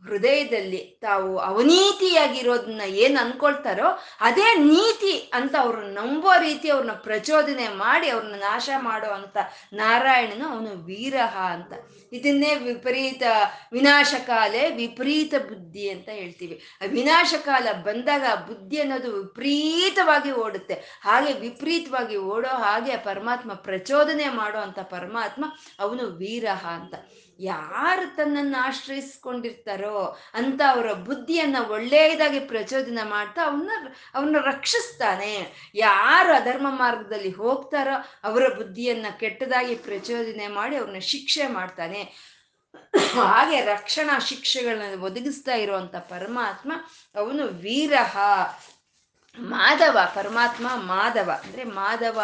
[0.04, 8.36] ಹೃದಯದಲ್ಲಿ ತಾವು ಅವನೀತಿಯಾಗಿರೋದನ್ನ ಏನ್ ಅನ್ಕೊಳ್ತಾರೋ ಅದೇ ನೀತಿ ಅಂತ ಅವ್ರನ್ನ ನಂಬೋ ರೀತಿ ಅವ್ರನ್ನ ಪ್ರಚೋದನೆ ಮಾಡಿ ಅವ್ರನ್ನ
[8.36, 9.38] ನಾಶ ಮಾಡೋ ಅಂತ
[9.74, 11.74] ನಾರಾಯಣನು ಅವನು ವೀರಹ ಅಂತ.
[12.14, 13.24] ಇದನ್ನೇ ವಿಪರೀತ
[13.72, 16.62] ವಿನಾಶಕಾಲೆ ವಿಪರೀತ ಬುದ್ಧಿ ಅಂತ ಹೇಳ್ತೀವಿ.
[16.88, 21.02] ವಿನಾಶಕಾಲ ಬಂದಾಗ ಬುದ್ಧಿ ಅನ್ನೋದು ವಿಪರೀತವಾಗಿ ಓಡುತ್ತೆ.
[21.02, 25.46] ಹಾಗೆ ವಿಪರೀತವಾಗಿ ಓಡೋ ಹಾಗೆ ಪರಮಾತ್ಮ ಪ್ರಚೋದನೆ ಮಾಡೋ ಅಂತ ಪರಮಾತ್ಮ
[25.80, 26.96] ಅವನು ವೀರಹ ಅಂತ.
[27.42, 33.72] ಯಾರು ತನ್ನನ್ನು ಆಶ್ರಯಿಸ್ಕೊಂಡಿರ್ತಾರೋ ಅಂತ ಅವರ ಬುದ್ಧಿಯನ್ನ ಒಳ್ಳೆಯದಾಗಿ ಪ್ರಚೋದನ ಮಾಡ್ತಾ ಅವನ್ನ
[34.14, 35.34] ಅವನ್ನ ರಕ್ಷಿಸ್ತಾನೆ.
[35.76, 42.30] ಯಾರು ಅಧರ್ಮ ಮಾರ್ಗದಲ್ಲಿ ಹೋಗ್ತಾರೋ ಅವರ ಬುದ್ಧಿಯನ್ನ ಕೆಟ್ಟದಾಗಿ ಪ್ರಚೋದನೆ ಮಾಡಿ ಅವ್ರನ್ನ ಶಿಕ್ಷೆ ಮಾಡ್ತಾನೆ.
[43.14, 46.72] ಹಾಗೆ ರಕ್ಷಣಾ ಶಿಕ್ಷೆಗಳನ್ನ ಒದಗಿಸ್ತಾ ಇರುವಂತ ಪರಮಾತ್ಮ
[47.16, 48.18] ಅವನು ವೀರಹ.
[49.40, 51.32] ಮಾಧವ, ಪರಮಾತ್ಮ ಮಾಧವ.
[51.44, 52.20] ಅಂದ್ರೆ ಮಾಧವ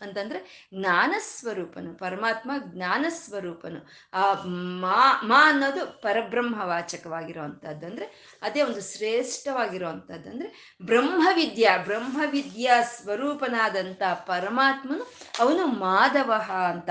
[0.00, 4.32] ಅಂತಂದ್ರೆ ಜ್ಞಾನ ಸ್ವರೂಪನು ಪರಮಾತ್ಮ ಜ್ಞಾನ ಸ್ವರೂಪನು ಆ
[4.80, 15.66] ಮಾ ಮಾ ಅನ್ನೋದು ಪರಬ್ರಹ್ಮ ವಾಚಕವಾಗಿರುವಂಥದ್ದು ಅಂದ್ರೆ ಅದೇ ಒಂದು ಶ್ರೇಷ್ಠವಾಗಿರುವಂಥದ್ದು ಅಂದ್ರೆ ಬ್ರಹ್ಮವಿದ್ಯಾ ಬ್ರಹ್ಮವಿದ್ಯಾ ಸ್ವರೂಪನಾದಂಥ ಪರಮಾತ್ಮನು ಅವನು
[15.66, 16.32] ಮಾಧವ
[16.68, 16.90] ಅಂತ.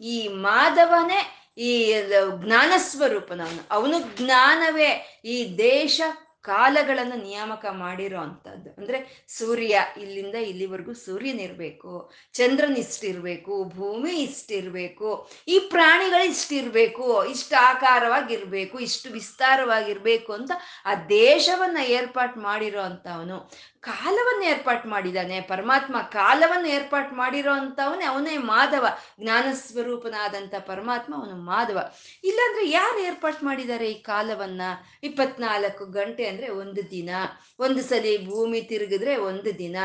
[0.00, 2.02] ಈ ಮಾಧವನೇ ಈ
[2.44, 5.22] ಜ್ಞಾನ ಸ್ವರೂಪನವನು ಅವನು ಜ್ಞಾನವೇ.
[5.24, 6.00] ಈ ದೇಶ
[6.48, 8.70] ಕಾಲಗಳನ್ನು ನಿಯಾಮಕ ಮಾಡಿರೋ ಅಂಥದ್ದು.
[8.78, 8.98] ಅಂದರೆ
[9.38, 11.92] ಸೂರ್ಯ ಇಲ್ಲಿಂದ ಇಲ್ಲಿವರೆಗೂ ಸೂರ್ಯನಿರ್ಬೇಕು
[12.34, 15.10] ಚಂದ್ರನ್ ಇಷ್ಟಿರಬೇಕು, ಭೂಮಿ ಇಷ್ಟಿರಬೇಕು,
[15.48, 20.52] ಈ ಪ್ರಾಣಿಗಳು ಇಷ್ಟಿರಬೇಕು, ಇಷ್ಟು ಆಕಾರವಾಗಿರ್ಬೇಕು, ಇಷ್ಟು ವಿಸ್ತಾರವಾಗಿರ್ಬೇಕು ಅಂತ
[20.86, 23.38] ಆ ದೇಶವನ್ನ ಏರ್ಪಾಟ್ ಮಾಡಿರೋ ಅಂಥವನು,
[23.88, 28.86] ಕಾಲವನ್ನು ಏರ್ಪಾಟ್ ಮಾಡಿದ್ದಾನೆ ಪರಮಾತ್ಮ ಕಾಲವನ್ನು ಏರ್ಪಾಟ್ ಮಾಡಿರೋ ಅಂಥವನೇ ಅವನೇ ಮಾಧವ
[29.22, 31.78] ಜ್ಞಾನ ಸ್ವರೂಪನಾದಂಥ ಪರಮಾತ್ಮ ಅವನು ಮಾಧವ.
[32.24, 34.62] ಇಲ್ಲಾಂದ್ರೆ ಯಾರು ಏರ್ಪಾಟ್ ಮಾಡಿದ್ದಾರೆ ಈ ಕಾಲವನ್ನ?
[35.08, 37.10] ಇಪ್ಪತ್ನಾಲ್ಕು ಗಂಟೆ ಅಂದ್ರೆ ಒಂದು ದಿನ.
[37.58, 39.76] ಒಂದು ಸಲಿ ಭೂಮಿ ತಿರುಗಿದ್ರೆ ಒಂದು ದಿನ.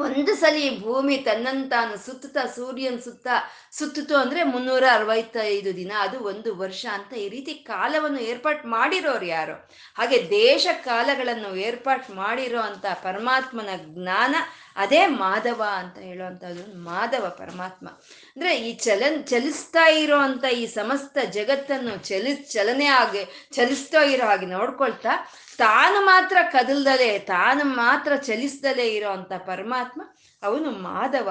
[0.00, 3.28] ಒಂದು ಸಲಿ ಭೂಮಿ ತನ್ನಂತಾನು ಸುತ್ತುತ್ತಾ ಸೂರ್ಯನ್ ಸುತ್ತ
[3.70, 5.92] ಸುತ್ತಿತು ಅಂದ್ರೆ ಮುನ್ನೂರ ಅರವತ್ತೈದು ದಿನ.
[5.98, 9.52] ಅದು ಒಂದು ವರ್ಷ ಅಂತ ಈ ರೀತಿ ಕಾಲವನ್ನು ಏರ್ಪಾಟ್ ಮಾಡಿರೋರು ಯಾರು?
[9.98, 14.34] ಹಾಗೆ ದೇಶ ಕಾಲಗಳನ್ನು ಏರ್ಪಾಟ್ ಮಾಡಿರೋ ಅಂತ ಪರಮಾತ್ಮನ ಜ್ಞಾನ,
[14.76, 17.88] ಅದೇ ಮಾಧವ ಅಂತ ಹೇಳುವಂಥದ್ದು ಮಾಧವ ಪರಮಾತ್ಮ.
[18.36, 25.30] ಅಂದ್ರೆ ಈ ಚಲನ್, ಚಲಿಸ್ತಾ ಇರೋ ಈ ಸಮಸ್ತ ಜಗತ್ತನ್ನು ಚಲಿ, ಚಲನೆ ಆಗಿ, ಚಲಿಸ್ತಾ ಇರೋ ಹಾಗೆ ನೋಡ್ಕೊಳ್ತಾ
[25.62, 30.02] ತಾನು ಮಾತ್ರ ಕದಲ್ದಲೆ, ತಾನು ಮಾತ್ರ ಚಲಿಸ್ದಲೇ ಇರೋ ಅಂತ ಪರಮಾತ್ಮ
[30.42, 31.28] ಅವನು ಮಾಧವ,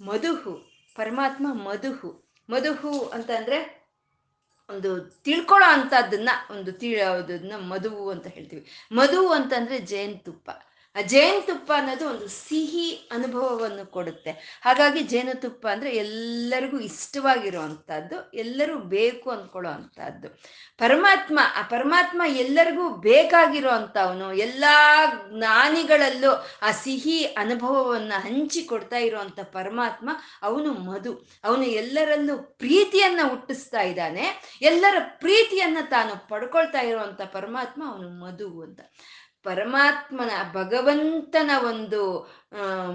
[0.00, 0.52] ಮಧುಹು,
[0.96, 2.10] ಪರಮಾತ್ಮ ಮಧುಹು.
[2.50, 3.78] ಮಧುಹು ಅಂತಂದ್ರೆ
[4.70, 8.66] ಒಂದು ತಿಳ್ಕೊಳ್ಳೋ ಅಂಥದ್ದನ್ನ, ಒಂದು ತಿಳೋದನ್ನ ಮಧುವು ಅಂತ ಹೇಳ್ತೀವಿ.
[8.92, 10.50] ಮಧು ಅಂತಂದ್ರೆ ಜೇನುತುಪ್ಪ.
[11.02, 14.62] ಜೇನುತುಪ್ಪ ಅನ್ನೋದು ಒಂದು ಸಿಹಿ ಅನುಭವವನ್ನು ಕೊಡುತ್ತೆ.
[14.64, 20.28] ಹಾಗಾಗಿ ಜೇನುತುಪ್ಪ ಅಂದರೆ ಎಲ್ಲರಿಗೂ ಇಷ್ಟವಾಗಿರುವಂಥದ್ದು ಎಲ್ಲರೂ ಬೇಕು ಅಂದ್ಕೊಳ್ಳೋ ಅಂಥದ್ದು
[20.78, 24.64] ಪರಮಾತ್ಮ, ಆ ಪರಮಾತ್ಮ ಎಲ್ಲರಿಗೂ ಬೇಕಾಗಿರೋ ಅಂಥವನು ಎಲ್ಲ
[25.36, 26.30] ಜ್ಞಾನಿಗಳಲ್ಲೂ
[26.62, 30.10] ಆ ಸಿಹಿ ಅನುಭವವನ್ನು ಹಂಚಿಕೊಡ್ತಾ ಇರುವಂಥ ಪರಮಾತ್ಮ
[30.42, 31.28] ಅವನು ಮಧು.
[31.44, 34.58] ಅವನು ಎಲ್ಲರಲ್ಲೂ ಪ್ರೀತಿಯನ್ನ ಹುಟ್ಟಿಸ್ತಾ ಇದ್ದಾನೆ.
[34.62, 38.80] ಎಲ್ಲರ ಪ್ರೀತಿಯನ್ನ ತಾನು ಪಡ್ಕೊಳ್ತಾ ಇರುವಂಥ ಪರಮಾತ್ಮ ಅವನು ಮಧು ಅಂತ.
[39.44, 42.02] ಪರಮಾತ್ಮನ ಭಗವಂತನ ಒಂದು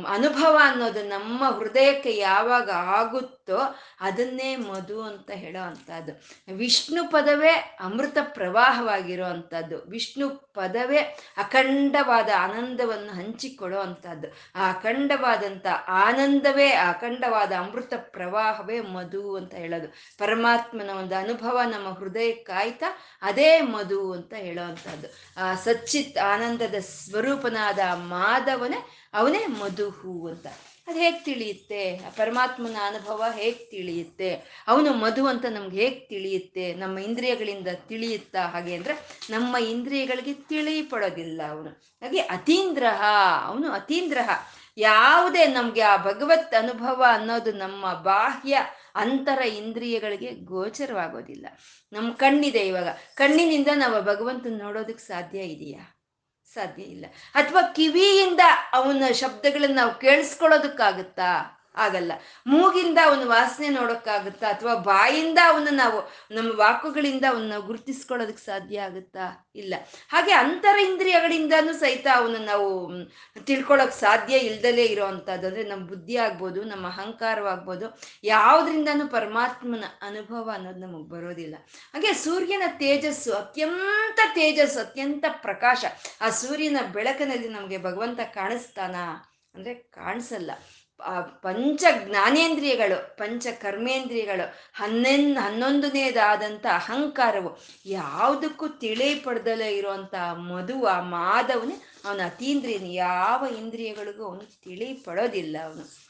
[0.07, 6.21] ಅನುಭವ ಅನ್ನೋದು ನಮ್ಮ ಹೃದಯಕ್ಕೆ ಯಾವಾಗ ಆಗುತ್ತೋ ಅದನ್ನೇ ಮಧು ಅಂತ ಹೇಳೋ ಅಂಥದ್ದು.
[6.55, 9.89] ವಿಷ್ಣು ಪದವೇ ಅಮೃತ ಪ್ರವಾಹವಾಗಿರೋ ಅಂಥದ್ದು.
[9.89, 10.97] ವಿಷ್ಣು ಪದವೇ
[11.37, 14.27] ಅಖಂಡವಾದ ಆನಂದವನ್ನು ಹಂಚಿಕೊಡೋ ಅಂಥದ್ದು.
[14.55, 19.87] ಆ ಅಖಂಡವಾದಂಥ ಆನಂದವೇ ಅಖಂಡವಾದ ಅಮೃತ ಪ್ರವಾಹವೇ ಮಧು ಅಂತ ಹೇಳೋದು.
[20.17, 22.85] ಪರಮಾತ್ಮನ ಒಂದು ಅನುಭವ ನಮ್ಮ ಹೃದಯಕ್ಕಾಯ್ತಾ
[23.21, 25.07] ಅದೇ ಮಧು ಅಂತ ಹೇಳೋ ಅಂಥದ್ದು.
[25.37, 30.47] ಆ ಸಚ್ಚಿತ್ ಆನಂದದ ಸ್ವರೂಪನಾದ ಮಾಧವನೇ ಅವನೇ ಮಧುಹು ಅಂತ.
[30.87, 31.95] ಅದು ಹೇಗೆ ತಿಳಿಯುತ್ತೆ?
[32.15, 34.63] ಪರಮಾತ್ಮನ ಅನುಭವ ಹೇಗೆ ತಿಳಿಯುತ್ತೆ?
[34.67, 36.73] ಅವನು ಮಧು ಅಂತ ನಮ್ಗೆ ಹೇಗೆ ತಿಳಿಯುತ್ತೆ?
[36.73, 41.69] ನಮ್ಮ ಇಂದ್ರಿಯಗಳಿಂದ ತಿಳಿಯುತ್ತಾ ಹಾಗೆ ಅಂದ್ರೆ ನಮ್ಮ ಇಂದ್ರಿಯಗಳಿಗೆ ತಿಳಿಪಡೋದಿಲ್ಲ ಅವನು.
[41.69, 43.01] ಹಾಗೆ ಅತೀಂದ್ರಹ,
[43.45, 44.29] ಅವನು ಅತೀಂದ್ರಹ.
[44.77, 48.59] ಯಾವುದೇ ನಮಗೆ ಆ ಭಗವತ್ ಅನುಭವ ಅನ್ನೋದು ನಮ್ಮ ಬಾಹ್ಯ
[48.95, 51.45] ಅಂತರ ಇಂದ್ರಿಯಗಳಿಗೆ ಗೋಚರವಾಗೋದಿಲ್ಲ.
[51.93, 52.87] ನಮ್ಮ ಕಣ್ಣಿದೆ ಇವಾಗ.
[53.15, 56.02] ಕಣ್ಣಿನಿಂದ ನಾವು ಭಗವಂತನ ನೋಡೋದಕ್ಕೆ ಸಾಧ್ಯ ಇದೆಯಾ?
[56.53, 57.05] ಸಾಧ್ಯ ಇಲ್ಲ.
[57.35, 58.39] ಅಥವಾ ಕಿವಿಯಿಂದ
[58.73, 61.59] ಅವನ ಶಬ್ದಗಳನ್ನ ನಾವು ಕೇಳಿಸ್ಕೊಳ್ಳೋದಕ್ಕಾಗುತ್ತಾ?
[61.75, 62.11] ಆಗಲ್ಲ.
[62.47, 64.47] ಮೂಗಿಂದ ಅವನ ವಾಸನೆ ನೋಡೋಕ್ಕಾಗುತ್ತಾ?
[64.47, 69.49] ಅಥವಾ ಬಾಯಿಂದ ಅವನ್ನ ನಾವು, ನಮ್ಮ ವಾಕುಗಳಿಂದ ಅವನ್ನ ಗುರುತಿಸ್ಕೊಳ್ಳೋದಕ್ಕೆ ಸಾಧ್ಯ ಆಗುತ್ತಾ?
[69.55, 69.73] ಇಲ್ಲ.
[70.09, 72.91] ಹಾಗೆ ಅಂತರ ಇಂದ್ರಿಯಗಳಿಂದನೂ ಸಹಿತ ಅವನ್ನ ನಾವು
[73.43, 75.47] ತಿಳ್ಕೊಳ್ಳೋಕೆ ಸಾಧ್ಯ ಇಲ್ದಲೇ ಇರೋ ಅಂಥದ್ದು.
[75.47, 81.55] ಅಂದರೆ ನಮ್ಮ ಬುದ್ಧಿ ಆಗ್ಬೋದು, ನಮ್ಮ ಅಹಂಕಾರವಾಗ್ಬೋದು ಯಾವುದ್ರಿಂದನೂ ಪರಮಾತ್ಮನ ಅನುಭವ ಅನ್ನೋದು ನಮಗೆ ಬರೋದಿಲ್ಲ.
[81.93, 85.85] ಹಾಗೆ ಸೂರ್ಯನ ತೇಜಸ್ಸು, ಅತ್ಯಂತ ತೇಜಸ್ಸು, ಅತ್ಯಂತ ಪ್ರಕಾಶ,
[86.21, 88.95] ಆ ಸೂರ್ಯನ ಬೆಳಕಿನಲ್ಲಿ ನಮಗೆ ಭಗವಂತ ಕಾಣಿಸ್ತಾನ?
[89.55, 90.51] ಅಂದರೆ ಕಾಣಿಸಲ್ಲ.
[91.41, 101.75] ಪಂಚ ಜ್ಞಾನೇಂದ್ರಿಯಗಳು ಪಂಚ ಕರ್ಮೇಂದ್ರಿಯಗಳು ಹನ್ನೆನ್, ಹನ್ನೊಂದನೇದಾದಂಥ ಅಹಂಕಾರವು ಯಾವುದಕ್ಕೂ ತಿಳಿ ಪಡೆದಲೇ ಇರುವಂಥ ಮಧು ಆ ಮಾಧವನೇ
[102.05, 106.03] ಅವನ ಅತೀಂದ್ರಿಯನು ಯಾವ ಇಂದ್ರಿಯಗಳಿಗೂ ಅವನು ತಿಳಿ ಪಡೋದಿಲ್ಲ ಅವನು.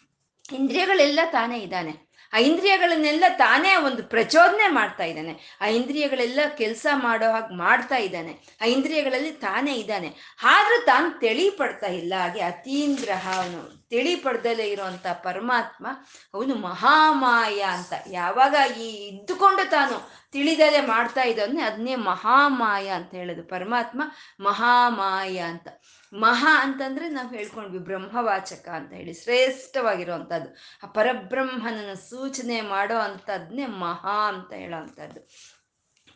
[0.56, 2.14] ಇಂದ್ರಿಯಗಳೆಲ್ಲ ತಾನೇ ಇದ್ದಾನೆ.
[2.34, 5.58] ಆ ಇಂದ್ರಿಯಗಳನ್ನೆಲ್ಲ ತಾನೇ ಒಂದು ಪ್ರಚೋದನೆ ಮಾಡ್ತಾ ಇದ್ದಾನೆ.
[5.62, 8.58] ಆ ಇಂದ್ರಿಯಗಳೆಲ್ಲ ಕೆಲಸ ಮಾಡೋ ಹಾಗೆ ಮಾಡ್ತಾ ಇದ್ದಾನೆ.
[8.62, 10.16] ಆ ಇಂದ್ರಿಯಗಳಲ್ಲಿ ತಾನೇ ಇದ್ದಾನೆ.
[10.44, 12.14] ಆದ್ರೂ ತಾನು ತಿಳಿ ಪಡ್ತಾ ಇಲ್ಲ.
[12.18, 13.83] ಹಾಗೆ ಅತೀಂದ್ರಹ ಅವನು.
[13.94, 15.88] ತಿಳಿ ಪಡ್ದಲೇ ಇರುವಂತ ಪರಮಾತ್ಮ
[16.34, 17.94] ಅವನು ಮಹಾಮಾಯ ಅಂತ.
[18.12, 19.98] ಯಾವಾಗ ಈ ಇದ್ದುಕೊಂಡು ತಾನು
[20.32, 23.44] ತಿಳಿದಲೆ ಮಾಡ್ತಾ ಇದ್ದಾನೆ ಅದನ್ನೇ ಮಹಾಮಾಯ ಅಂತ ಹೇಳೋದು.
[23.48, 24.02] ಪರಮಾತ್ಮ
[24.40, 25.68] ಮಹಾಮಾಯ ಅಂತ.
[26.14, 30.50] ಮಹಾ ಅಂತಂದ್ರೆ ನಾವು ಹೇಳ್ಕೊಂಡ್ವಿ ಬ್ರಹ್ಮವಾಚಕ ಅಂತ ಹೇಳಿ ಶ್ರೇಷ್ಠವಾಗಿರುವಂಥದ್ದು
[30.84, 35.22] ಆ ಪರಬ್ರಹ್ಮನ ಸೂಚನೆ ಮಾಡೋ ಅಂಥದ್ನೇ ಮಹಾ ಅಂತ ಹೇಳೋ ಅಂಥದ್ದು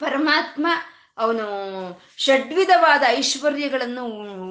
[0.02, 0.68] ಪರಮಾತ್ಮ
[1.18, 1.46] ಅವನು
[2.18, 4.06] ಷಡ್ವಿಧವಾದ ಐಶ್ವರ್ಯಗಳನ್ನು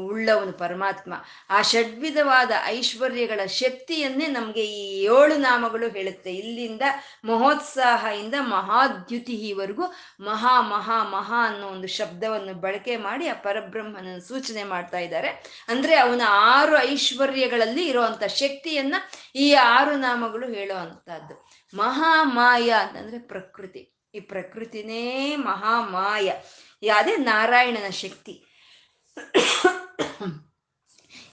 [0.06, 1.14] ಉಳ್ಳವನು ಪರಮಾತ್ಮ.
[1.50, 6.34] ಆ ಷಡ್ವಿಧವಾದ ಐಶ್ವರ್ಯಗಳ ಶಕ್ತಿಯನ್ನೇ ನಮಗೆ ಈ ಏಳು ನಾಮಗಳು ಹೇಳುತ್ತೆ.
[6.34, 6.82] ಇಲ್ಲಿಂದ
[7.24, 9.82] ಮಹೋತ್ಸಾಹದಿಂದ ಮಹಾದ್ಯುತಿವರೆಗೂ
[10.20, 15.28] ಮಹಾ ಮಹಾ ಮಹಾ ಅನ್ನೋ ಒಂದು ಶಬ್ದವನ್ನು ಬಳಕೆ ಮಾಡಿ ಆ ಪರಬ್ರಹ್ಮನ ಸೂಚನೆ ಮಾಡ್ತಾ ಇದ್ದಾರೆ.
[15.68, 18.94] ಅಂದ್ರೆ ಅವನ ಆರು ಐಶ್ವರ್ಯಗಳಲ್ಲಿ ಇರುವಂತ ಶಕ್ತಿಯನ್ನ
[19.34, 21.36] ಈ ಆರು ನಾಮಗಳು ಹೇಳೋ ಮಹಾ
[21.74, 23.95] ಮಹಾಮಾಯ ಅಂತಂದ್ರೆ ಪ್ರಕೃತಿ.
[24.16, 26.32] ಈ ಪ್ರಕೃತಿನೇ ಮಹಾಮಾಯ.
[26.96, 28.44] ಅದೇ ನಾರಾಯಣನ ಶಕ್ತಿ.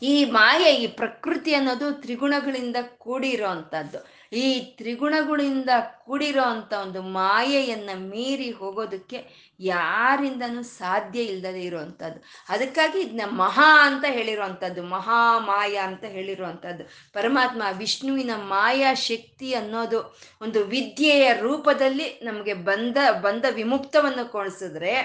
[0.01, 3.99] ಈ ಮಾಯೆ, ಈ ಪ್ರಕೃತಿ ಅನ್ನೋದು ತ್ರಿಗುಣಗಳಿಂದ ಕೂಡಿರೋ ಅಂಥದ್ದು.
[4.35, 5.69] ಈ ತ್ರಿಗುಣಗಳಿಂದ
[6.05, 12.23] ಕೂಡಿರೋ ಅಂತ ಒಂದು ಮಾಯೆಯನ್ನ ಮೀರಿ ಹೋಗೋದಕ್ಕೆ ಯಾರಿಂದನೂ ಸಾಧ್ಯ ಇಲ್ಲದೆ ಇರುವಂಥದ್ದು.
[12.49, 16.83] ಅದಕ್ಕಾಗಿ ಇದನ್ನ ಮಹಾ ಅಂತ ಹೇಳಿರುವಂಥದ್ದು ಮಹಾಮಾಯ ಅಂತ ಹೇಳಿರುವಂಥದ್ದು.
[17.13, 24.95] ಪರಮಾತ್ಮ ವಿಷ್ಣುವಿನ ಮಾಯಾ ಶಕ್ತಿ ಅನ್ನೋದು ಒಂದು ವಿದ್ಯೆಯ ರೂಪದಲ್ಲಿ ನಮಗೆ ಬಂದ ಬಂದ ವಿಮುಕ್ತವನ್ನು ಕೊಡಿಸಿದ್ರೆ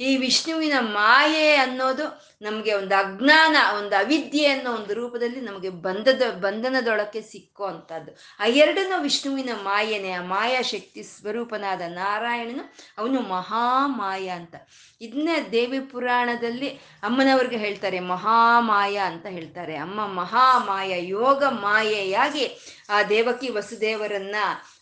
[0.00, 7.20] ಈ ವಿಷ್ಣುವಿನ ಮಾಯೆ ಅನ್ನೋದು ನಮಗೆ ಒಂದು ಅಜ್ಞಾನ, ಒಂದು ಅವಿದ್ಯೆ ಅನ್ನೋ ಒಂದು ರೂಪದಲ್ಲಿ ನಮಗೆ ಬಂಧದ ಬಂಧನದೊಳಕ್ಕೆ
[7.22, 14.54] ಸಿಕ್ಕೋ ಅಂಥದ್ದು ಆ ಎರಡನ್ನೂ ವಿಷ್ಣುವಿನ ಮಾಯೆನೆ, ಆ ಮಾಯಾ ಶಕ್ತಿ ಸ್ವರೂಪನಾದ ನಾರಾಯಣನು ಅವನು ಮಹಾಮಾಯ ಅಂತ.
[15.00, 16.68] ಇದನ್ನೇ ದೇವಿ ಪುರಾಣದಲ್ಲಿ
[17.02, 19.76] ಅಮ್ಮನವ್ರಿಗೆ ಹೇಳ್ತಾರೆ ಮಹಾಮಾಯ ಅಂತ ಹೇಳ್ತಾರೆ.
[19.76, 22.58] ಅಮ್ಮ ಮಹಾಮಾಯ ಯೋಗ ಮಾಯೆಯಾಗಿ
[22.90, 24.36] ಆ ದೇವಕಿ ವಸುದೇವರನ್ನ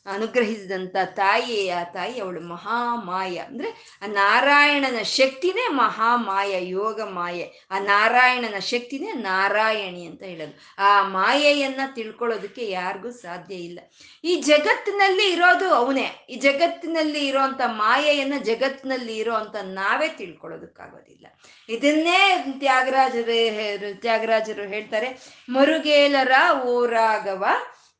[0.06, 3.36] ಅನುಗ್ರಹಿಸಿದಂಥ ತಾಯಿ ಆ ತಾಯಿ ಅವಳು ಮಹಾಮಾಯ.
[3.36, 7.66] ಅಂದ್ರೆ ಆ ನಾರಾಯಣನ ಶಕ್ತಿನೇ ಮಹಾಮಾಯ, ಯೋಗ ಮಾಯೆ.
[7.70, 10.58] ಆ ನಾರಾಯಣನ ಶಕ್ತಿನೇ ನಾರಾಯಣಿ ಅಂತ ಹೇಳೋದು.
[10.78, 13.80] ಆ ಮಾಯೆಯನ್ನ ತಿಳ್ಕೊಳ್ಳೋದಕ್ಕೆ ಯಾರಿಗೂ ಸಾಧ್ಯ ಇಲ್ಲ.
[14.24, 16.26] ಈ ಜಗತ್ತಿನಲ್ಲಿ ಇರೋದು ಅವನೇ.
[16.30, 21.26] ಈ ಜಗತ್ತಿನಲ್ಲಿ ಇರೋವಂಥ ಮಾಯೆಯನ್ನ ಜಗತ್ತಿನಲ್ಲಿ ಇರೋವಂಥ ನಾವೇ ತಿಳ್ಕೊಳ್ಳೋದಕ್ಕಾಗೋದಿಲ್ಲ.
[21.68, 25.08] ಇದನ್ನೇ ತ್ಯಾಗರಾಜರು ತ್ಯಾಗರಾಜರು ಹೇಳ್ತಾರೆ,
[25.48, 26.32] ಮರುಗೇಲರ
[26.64, 27.44] ಓರಾಗವ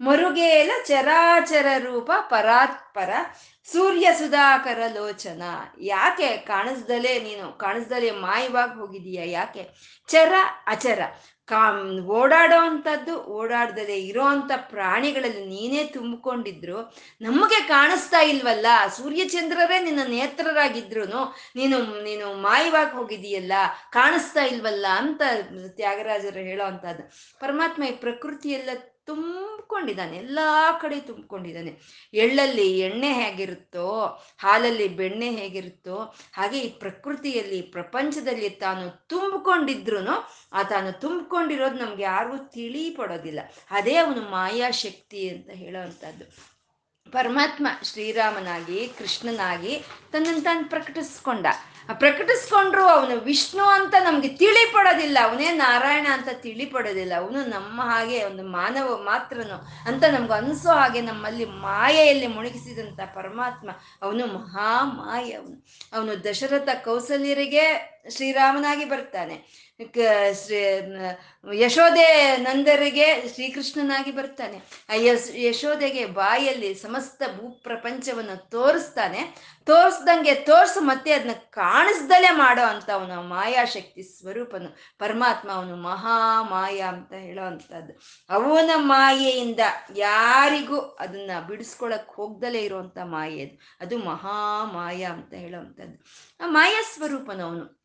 [0.00, 3.10] ಮರುಗೇಲ ಚರಾಚರ ರೂಪ ಪರಾತ್ಪರ
[3.72, 5.42] ಸೂರ್ಯ ಸುಧಾಕರ ಲೋಚನ.
[5.80, 9.68] ಯಾಕೆ ಕಾಣಿಸ್ದಲೇ ನೀನು, ಕಾಣಿಸ್ದಲೇ ಮಾಯವಾಗಿ ಹೋಗಿದೀಯ ಯಾಕೆ?
[10.08, 10.34] ಚರ
[10.66, 11.00] ಅಚರ.
[11.46, 16.94] ಕಾ ಓಡಾಡೋ ಅಂಥದ್ದು ಓಡಾಡ್ದಲೇ ಇರೋ ಅಂಥ ಪ್ರಾಣಿಗಳಲ್ಲಿ ನೀನೇ ತುಂಬಿಕೊಂಡಿದ್ರು.
[17.20, 18.66] ನಮಗೆ ಕಾಣಿಸ್ತಾ ಇಲ್ವಲ್ಲ?
[18.96, 21.04] ಸೂರ್ಯಚಂದ್ರರೇ ನಿನ್ನ ನೇತ್ರರಾಗಿದ್ರು
[21.56, 23.52] ನೀನು ನೀನು ಮಾಯವಾಗಿ ಹೋಗಿದೀಯಲ್ಲ
[23.90, 25.22] ಕಾಣಿಸ್ತಾ ಇಲ್ವಲ್ಲ ಅಂತ
[25.68, 27.02] ತ್ಯಾಗರಾಜರು ಹೇಳೋ ಅಂಥದ್ದು.
[27.40, 28.70] ಪರಮಾತ್ಮ ಈ ಪ್ರಕೃತಿಯೆಲ್ಲ
[29.06, 30.38] ತುಂಬಿಕೊಂಡಿದ್ದಾನೆ, ಎಲ್ಲ
[30.80, 31.72] ಕಡೆ ತುಂಬಿಕೊಂಡಿದ್ದಾನೆ.
[32.14, 33.86] ಎಳ್ಳಲ್ಲಿ ಎಣ್ಣೆ ಹೇಗಿರುತ್ತೋ,
[34.38, 35.98] ಹಾಲಲ್ಲಿ ಬೆಣ್ಣೆ ಹೇಗಿರುತ್ತೋ,
[36.32, 40.02] ಹಾಗೆ ಈ ಪ್ರಕೃತಿಯಲ್ಲಿ ಪ್ರಪಂಚದಲ್ಲಿ ತಾನು ತುಂಬಿಕೊಂಡಿದ್ರು
[40.52, 43.40] ಆ ತಾನು ತುಂಬಿಕೊಂಡಿರೋದು ನಮ್ಗೆ ಯಾರಿಗೂ ತಿಳಿ ಪಡೋದಿಲ್ಲ
[43.70, 46.56] ಅದೇ ಅವನು ಮಾಯಾಶಕ್ತಿ ಅಂತ ಹೇಳೋವಂಥದ್ದು.
[47.12, 49.72] ಪರಮಾತ್ಮ ಶ್ರೀರಾಮನಾಗಿ, ಕೃಷ್ಣನಾಗಿ
[50.12, 51.46] ತನ್ನನ್ನು ತಾನು ಪ್ರಕಟಿಸ್ಕೊಂಡ.
[51.92, 55.18] ಪ್ರಕಟಿಸ್ಕೊಂಡ್ರು ಅವನು ವಿಷ್ಣು ಅಂತ ನಮ್ಗೆ ತಿಳಿಪಡೋದಿಲ್ಲ.
[55.22, 57.12] ಅವನೇ ನಾರಾಯಣ ಅಂತ ತಿಳಿಪಡೋದಿಲ್ಲ.
[57.16, 63.70] ಅವನು ನಮ್ಮ ಹಾಗೆ ಒಂದು ಮಾನವ ಮಾತ್ರನು ಅಂತ ನಮ್ಗೆ ಅನಿಸೋ ಹಾಗೆ ನಮ್ಮಲ್ಲಿ ಮಾಯೆಯಲ್ಲಿ ಮುಳುಗಿಸಿದಂಥ ಪರಮಾತ್ಮ
[64.02, 65.66] ಅವನು ಮಹಾಮಾಯ ಅವನು.
[65.92, 69.66] ಅವನು ದಶರಥ ಕೌಸಲ್ಯರಿಗೆ ಶ್ರೀರಾಮನಾಗಿ ಬರ್ತಾನೆ.
[69.76, 70.60] ಶ್ರೀ
[71.54, 74.56] ಯಶೋದೆ ನಂದರಿಗೆ ಶ್ರೀಕೃಷ್ಣನಾಗಿ ಬರ್ತಾನೆ.
[74.88, 79.34] ಆ ಯಶ್ ಯಶೋದೆಗೆ ಬಾಯಲ್ಲಿ ಸಮಸ್ತ ಭೂಪ್ರಪಂಚವನ್ನು ತೋರಿಸ್ತಾನೆ.
[79.66, 87.46] ತೋರಿಸ್ದಂಗೆ ತೋರಿಸು ಮತ್ತೆ ಅದನ್ನ ಕಾಣಿಸ್ದಲೇ ಮಾಡೋ ಅಂತ ಅವನು ಮಾಯಾಶಕ್ತಿ ಸ್ವರೂಪನು ಪರಮಾತ್ಮ ಅವನು ಮಹಾಮಾಯ ಅಂತ ಹೇಳೋ
[87.46, 88.00] ಅಂಥದ್ದು.
[88.30, 89.60] ಅವನ ಮಾಯೆಯಿಂದ
[89.96, 93.60] ಯಾರಿಗೂ ಅದನ್ನ ಬಿಡಿಸ್ಕೊಳಕ್ ಹೋಗ್ದಲೇ ಇರುವಂತ ಮಾಯೆ ಅದು.
[93.80, 96.04] ಅದು ಮಹಾಮಾಯ ಅಂತ ಹೇಳೋ ಅಂಥದ್ದು.
[96.40, 97.75] ಆ ಮಾಯಾ ಸ್ವರೂಪನವನು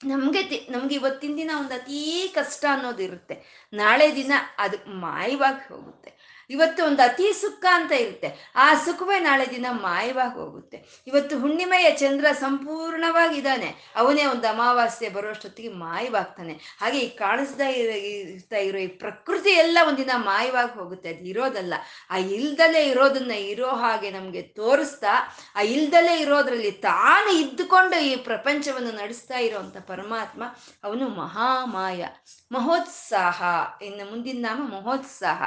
[0.00, 2.00] ನಮಗೆ ನಮ್ಗೆ ಇವತ್ತಿನ ದಿನ ಒಂದು ಅತೀ
[2.34, 3.34] ಕಷ್ಟ ಅನ್ನೋದು ಇರುತ್ತೆ
[3.72, 6.10] ನಾಳೆ ದಿನ ಅದು ಮಾಯವಾಗಿ ಹೋಗುತ್ತೆ.
[6.50, 8.52] ಇವತ್ತು ಒಂದು ಅತಿ ಸುಖ ಅಂತ ಇರುತ್ತೆ.
[8.56, 10.84] ಆ ಸುಖವೇ ನಾಳೆ ದಿನ ಮಾಯವಾಗಿ ಹೋಗುತ್ತೆ.
[11.06, 13.92] ಇವತ್ತು ಹುಣ್ಣಿಮೆಯ ಚಂದ್ರ ಸಂಪೂರ್ಣವಾಗಿದ್ದಾನೆ.
[13.96, 16.52] ಅವನೇ ಒಂದು ಅಮಾವಾಸ್ಯೆ ಬರುವಷ್ಟೊತ್ತಿಗೆ ಮಾಯವಾಗ್ತಾನೆ.
[16.52, 21.14] ಹಾಗೆ ಈ ಕಾಣಿಸ್ತಾ ಇರ್ತಾ ಇರೋ ಈ ಪ್ರಕೃತಿ ಎಲ್ಲ ಒಂದಿನ ಮಾಯವಾಗಿ ಹೋಗುತ್ತೆ.
[21.14, 21.74] ಅದು ಇರೋದಲ್ಲ.
[22.10, 29.38] ಆ ಇಲ್ದಲೇ ಇರೋದನ್ನ ಇರೋ ಹಾಗೆ ನಮಗೆ ತೋರಿಸ್ತಾ, ಆ ಇಲ್ದಲೇ ಇರೋದ್ರಲ್ಲಿ ತಾನು ಇದ್ದುಕೊಂಡು ಈ ಪ್ರಪಂಚವನ್ನು ನಡೆಸ್ತಾ
[29.38, 30.42] ಇರೋವಂಥ ಪರಮಾತ್ಮ
[30.84, 32.04] ಅವನು ಮಹಾಮಾಯ.
[32.52, 33.42] ಮಹೋತ್ಸಾಹ,
[33.82, 35.42] ಇನ್ನು ಮುಂದಿನ ನಾಮ ಮಹೋತ್ಸಾಹ.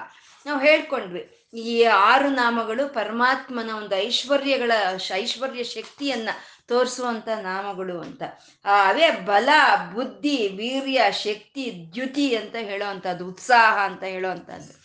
[0.46, 4.72] ನಾವು ಹೇಳ್ಕೊಂಡ್ವಿ, ಈ ಆರು ನಾಮಗಳು ಪರಮಾತ್ಮನ ಒಂದು ಐಶ್ವರ್ಯಗಳ
[5.14, 6.30] ಐಶ್ವರ್ಯ ಶಕ್ತಿಯನ್ನ
[6.68, 8.22] ತೋರಿಸುವಂತ ನಾಮಗಳು ಅಂತ.
[8.88, 9.50] ಅವೇ ಬಲ,
[9.94, 14.79] ಬುದ್ಧಿ, ವೀರ್ಯ, ಶಕ್ತಿ, ದ್ಯುತಿ ಅಂತ ಹೇಳೋವಂಥದ್ದು ಉತ್ಸಾಹ ಅಂತ ಹೇಳೋವಂಥದ್ದು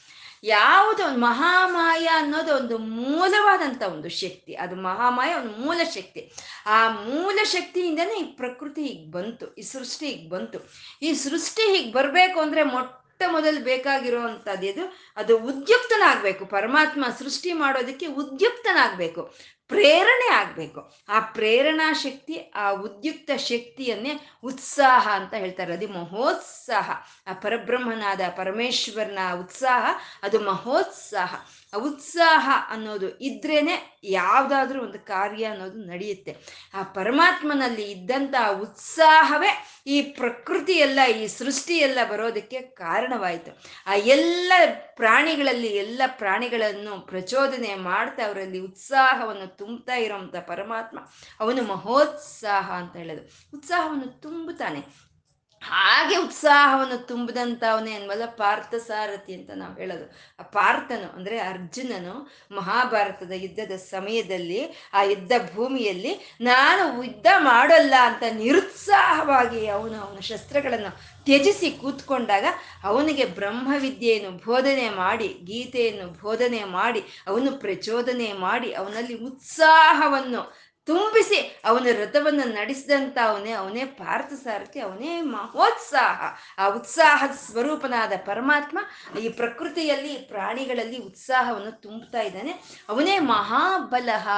[0.44, 4.54] ಯಾವುದು ಒಂದು ಮಹಾಮಾಯ ಅನ್ನೋದು ಒಂದು ಮೂಲವಾದಂಥ ಒಂದು ಶಕ್ತಿ.
[4.54, 6.32] ಅದು ಮಹಾಮಾಯ ಒಂದು ಮೂಲ ಶಕ್ತಿ.
[6.66, 9.54] ಆ ಮೂಲ ಶಕ್ತಿಯಿಂದನೇ ಈ ಪ್ರಕೃತಿ ಹೀಗೆ ಬಂತು.
[9.54, 10.58] ಈ ಸೃಷ್ಟಿ ಈಗ ಬಂತು.
[11.02, 16.46] ಈ ಸೃಷ್ಟಿ ಹೀಗೆ ಬರಬೇಕು ಅಂದರೆ ಮೊಟ್ಟ ಮೊದಲು ಬೇಕಾಗಿರುವಂಥದ್ದು ಅದು ಉದ್ಯುಕ್ತನಾಗಬೇಕು.
[16.46, 19.34] ಪರಮಾತ್ಮ ಸೃಷ್ಟಿ ಮಾಡೋದಕ್ಕೆ ಉದ್ಯುಕ್ತನಾಗಬೇಕು.
[19.68, 20.92] ಪ್ರೇರಣೆ ಆಗಬೇಕು.
[21.08, 25.72] ಆ ಪ್ರೇರಣಾ ಶಕ್ತಿ, ಆ ಉದ್ಯುಕ್ತ ಶಕ್ತಿಯನ್ನೇ ಉತ್ಸಾಹ ಅಂತ ಹೇಳ್ತಾರೆ.
[25.72, 26.90] ಅದು ಮಹೋತ್ಸಾಹ.
[27.26, 31.34] ಆ ಪರಬ್ರಹ್ಮನಾದ ಪರಮೇಶ್ವರನ ಉತ್ಸಾಹ, ಅದು ಮಹೋತ್ಸಾಹ.
[31.74, 36.36] ಆ ಉತ್ಸಾಹ ಅನ್ನೋದು ಇದ್ರೇನೆ ಯಾವುದಾದ್ರೂ ಒಂದು ಕಾರ್ಯ ಅನ್ನೋದು ನಡೆಯುತ್ತೆ.
[36.74, 43.62] ಆ ಪರಮಾತ್ಮನಲ್ಲಿ ಇದ್ದಂಥ ಉತ್ಸಾಹವೇ ಈ ಪ್ರಕೃತಿ ಎಲ್ಲ ಈ ಸೃಷ್ಟಿ ಎಲ್ಲ ಬರೋದಕ್ಕೆ ಕಾರಣವಾಯಿತು.
[43.86, 44.52] ಆ ಎಲ್ಲ
[44.96, 50.98] ಪ್ರಾಣಿಗಳಲ್ಲಿ, ಎಲ್ಲ ಪ್ರಾಣಿಗಳನ್ನು ಪ್ರಚೋದನೆ ಮಾಡ್ತಾ ಅವರಲ್ಲಿ ಉತ್ಸಾಹವನ್ನು ತುಂಬ್ತಾ ಇರೋಂಥ ಪರಮಾತ್ಮ
[51.40, 53.22] ಅವನು ಮಹೋತ್ಸಾಹ ಅಂತ ಹೇಳೋದು.
[53.56, 55.13] ಉತ್ಸಾಹವನ್ನು ತುಂಬುತ್ತಾನೆ.
[55.70, 60.06] ಹಾಗೆ ಉತ್ಸಾಹವನ್ನು ತುಂಬಿದಂಥವನೇ ಅನ್ವಲ್ಲ ಪಾರ್ಥ ಸಾರಥಿ ಅಂತ ನಾವು ಹೇಳೋದು.
[60.40, 62.14] ಆ ಪಾರ್ಥನು ಅಂದರೆ ಅರ್ಜುನನು
[62.56, 64.60] ಮಹಾಭಾರತದ ಯುದ್ಧದ ಸಮಯದಲ್ಲಿ,
[64.94, 70.92] ಆ ಯುದ್ಧ ಭೂಮಿಯಲ್ಲಿ ನಾನು ಯುದ್ಧ ಮಾಡಲ್ಲ ಅಂತ ನಿರುತ್ಸಾಹವಾಗಿ ಅವನು ಅವನ ಶಸ್ತ್ರಗಳನ್ನು
[71.24, 72.46] ತ್ಯಜಿಸಿ ಕೂತ್ಕೊಂಡಾಗ
[72.84, 80.42] ಅವನಿಗೆ ಬ್ರಹ್ಮವಿದ್ಯೆಯನ್ನು ಬೋಧನೆ ಮಾಡಿ, ಗೀತೆಯನ್ನು ಬೋಧನೆ ಮಾಡಿ, ಅವನು ಪ್ರಚೋದನೆ ಮಾಡಿ, ಅವನಲ್ಲಿ ಉತ್ಸಾಹವನ್ನು
[80.86, 86.22] ತುಂಬಿಸಿ ಅವನ ರಥವನ್ನು ನಡೆಸಿದಂತ ಅವನೇ ಅವನೇ ಪಾರ್ಥ ಸಾರಥಿ, ಅವನೇ ಮಹೋತ್ಸಾಹ.
[86.58, 88.78] ಆ ಉತ್ಸಾಹ ಸ್ವರೂಪನಾದ ಪರಮಾತ್ಮ
[89.18, 92.50] ಈ ಪ್ರಕೃತಿಯಲ್ಲಿ, ಪ್ರಾಣಿಗಳಲ್ಲಿ ಉತ್ಸಾಹವನ್ನು ತುಂಬುತ್ತಾ ಇದ್ದಾನೆ.
[92.88, 94.28] ಅವನೇ ಮಹಾಬಲಹ.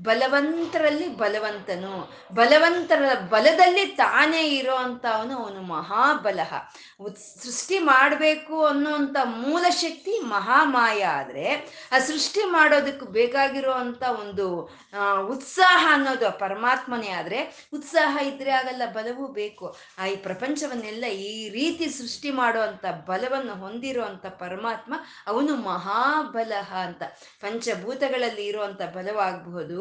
[0.00, 2.12] ಬಲವಂತರಲ್ಲಿ ಬಲವಂತನು.
[2.34, 6.54] ಬಲವಂತರ ಬಲದಲ್ಲಿ ತಾನೇ ಇರೋ ಅವನು ಅವನು ಮಹಾಬಲಹ.
[7.44, 11.46] ಸೃಷ್ಟಿ ಮಾಡಬೇಕು ಅನ್ನುವಂಥ ಮೂಲ ಶಕ್ತಿ ಮಹಾಮಾಯ ಆದರೆ,
[11.92, 13.72] ಆ ಸೃಷ್ಟಿ ಮಾಡೋದಕ್ಕೆ ಬೇಕಾಗಿರೋ
[14.20, 14.70] ಒಂದು
[15.28, 17.38] ಉತ್ಸಾಹ ಅನ್ನೋದು ಪರಮಾತ್ಮನೇ ಆದರೆ
[17.72, 19.66] ಉತ್ಸಾಹ ಇದ್ರೆ ಆಗಲ್ಲ, ಬಲವೂ ಬೇಕು.
[19.98, 24.94] ಆ ಈ ಪ್ರಪಂಚವನ್ನೆಲ್ಲ ಈ ರೀತಿ ಸೃಷ್ಟಿ ಮಾಡುವಂಥ ಬಲವನ್ನು ಹೊಂದಿರುವಂಥ ಪರಮಾತ್ಮ
[25.26, 27.02] ಅವನು ಮಹಾಬಲಹ ಅಂತ.
[27.40, 29.80] ಪಂಚಭೂತಗಳಲ್ಲಿ ಇರುವಂಥ ಬಲವಾಗಬಹುದು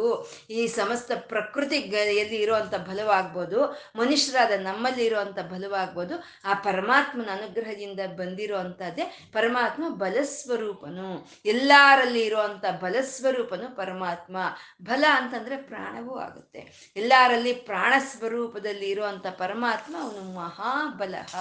[0.49, 3.59] ಈ ಸಮಸ್ತ ಪ್ರಕೃತಿ ಎಲ್ಲಿ ಇರುವಂಥ ಬಲವಾಗ್ಬೋದು,
[3.95, 11.09] ಮನುಷ್ಯರಾದ ನಮ್ಮಲ್ಲಿ ಇರುವಂಥ ಬಲವಾಗ್ಬೋದು, ಆ ಪರಮಾತ್ಮನ ಅನುಗ್ರಹದಿಂದ ಬಂದಿರುವಂಥದ್ದೇ ಪರಮಾತ್ಮ ಬಲಸ್ವರೂಪನು.
[11.45, 14.37] ಎಲ್ಲರಲ್ಲಿ ಇರುವಂಥ ಬಲಸ್ವರೂಪನು ಪರಮಾತ್ಮ.
[14.83, 15.57] ಬಲ ಅಂತಂದ್ರೆ
[15.89, 16.91] ಪ್ರಾಣವೂ ಆಗುತ್ತೆ.
[16.95, 21.35] ಎಲ್ಲರಲ್ಲಿ ಪ್ರಾಣ ಸ್ವರೂಪದಲ್ಲಿ ಇರುವಂಥ ಪರಮಾತ್ಮ ಅವನು ಮಹಾಬಲಹ.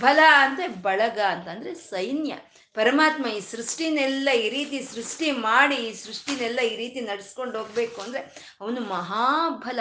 [0.00, 2.34] ಬಲ ಅಂದ್ರೆ ಬಳಗ ಅಂತಂದರೆ ಸೈನ್ಯ.
[2.78, 8.20] ಪರಮಾತ್ಮ ಈ ಸೃಷ್ಟಿನೆಲ್ಲ ಈ ರೀತಿ ಸೃಷ್ಟಿ ಮಾಡಿ ಈ ಸೃಷ್ಟಿನೆಲ್ಲ ಈ ರೀತಿ ನಡ್ಸ್ಕೊಂಡು ಹೋಗ್ಬೇಕು ಅಂದ್ರೆ
[8.60, 9.78] ಅವನು ಮಹಾಬಲ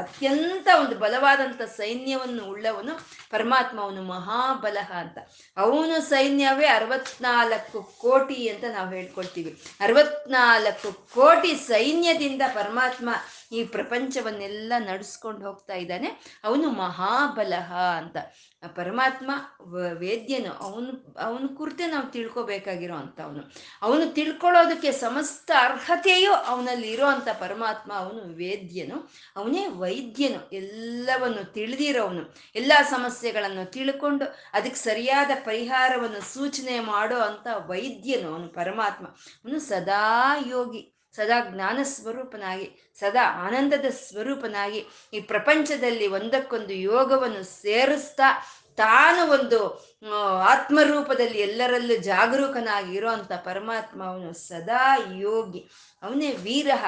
[0.00, 2.94] ಅತ್ಯಂತ ಒಂದು ಬಲವಾದಂಥ ಸೈನ್ಯವನ್ನು ಉಳ್ಳವನು
[3.30, 5.18] ಪರಮಾತ್ಮ, ಅವನು ಮಹಾಬಲಹ ಅಂತ.
[5.56, 9.52] ಅವನು ಸೈನ್ಯವೇ ಅರವತ್ನಾಲ್ಕು ಕೋಟಿ ಅಂತ ನಾವು ಹೇಳ್ಕೊಳ್ತೀವಿ.
[9.80, 13.08] ಅರವತ್ನಾಲ್ಕು ಕೋಟಿ ಸೈನ್ಯದಿಂದ ಪರಮಾತ್ಮ
[13.52, 16.40] ಈ ಪ್ರಪಂಚವನ್ನೆಲ್ಲ ನಡೆಸ್ಕೊಂಡು ಹೋಗ್ತಾ ಇದ್ದಾನೆ.
[16.44, 18.16] ಅವನು ಮಹಾಬಲಹ ಅಂತ.
[18.74, 19.30] ಪರಮಾತ್ಮ
[19.92, 27.92] ವೇದ್ಯನು ಅವನು, ಅವನ ಕುರಿತೆ ನಾವು ತಿಳ್ಕೊಬೇಕಾಗಿರೋ ಅವನು ಅವನು ತಿಳ್ಕೊಳ್ಳೋದಕ್ಕೆ ಸಮಸ್ತ ಅರ್ಹತೆಯು ಅವನಲ್ಲಿ ಇರೋ ಅಂತ ಪರಮಾತ್ಮ
[27.92, 29.10] ಅವನು, ವೇದ್ಯನು.
[29.36, 32.34] ಅವನೇ ವೈದ್ಯನು, ಎಲ್ಲವನ್ನು ತಿಳಿದಿರೋವನು.
[32.54, 39.06] ಎಲ್ಲ ಸಮಸ್ಯೆಗಳನ್ನು ತಿಳ್ಕೊಂಡು ಅದಕ್ಕೆ ಸರಿಯಾದ ಪರಿಹಾರವನ್ನು ಸೂಚನೆ ಮಾಡೋ ಅಂತ ವೈದ್ಯನು ಅವನು ಪರಮಾತ್ಮ.
[39.06, 40.99] ಅವನು ಸದಾ ಯೋಗಿ.
[41.14, 42.66] ಸದಾ ಜ್ಞಾನ ಸ್ವರೂಪನಾಗಿ,
[43.00, 44.80] ಸದಾ ಆನಂದದ ಸ್ವರೂಪನಾಗಿ
[45.12, 48.28] ಈ ಪ್ರಪಂಚದಲ್ಲಿ ಒಂದಕ್ಕೊಂದು ಯೋಗವನ್ನು ಸೇರಿಸ್ತಾ
[48.76, 49.58] ತಾನು ಒಂದು
[50.44, 54.84] ಆತ್ಮರೂಪದಲ್ಲಿ ಎಲ್ಲರಲ್ಲೂ ಜಾಗರೂಕನಾಗಿ ಇರೋ ಅಂತ ಪರಮಾತ್ಮ ಅವನು ಸದಾ
[55.18, 55.60] ಯೋಗಿ.
[56.02, 56.84] ಅವನೇ ವೀರಹ.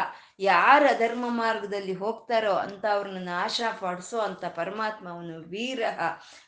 [0.50, 5.98] ಯಾರ ಧರ್ಮ ಮಾರ್ಗದಲ್ಲಿ ಹೋಗ್ತಾರೋ ಅಂತ ಅವ್ರನ್ನ ನಾಶ ಪಡಿಸೋ ಅಂತ ಪರಮಾತ್ಮ ಅವನು ವೀರಹ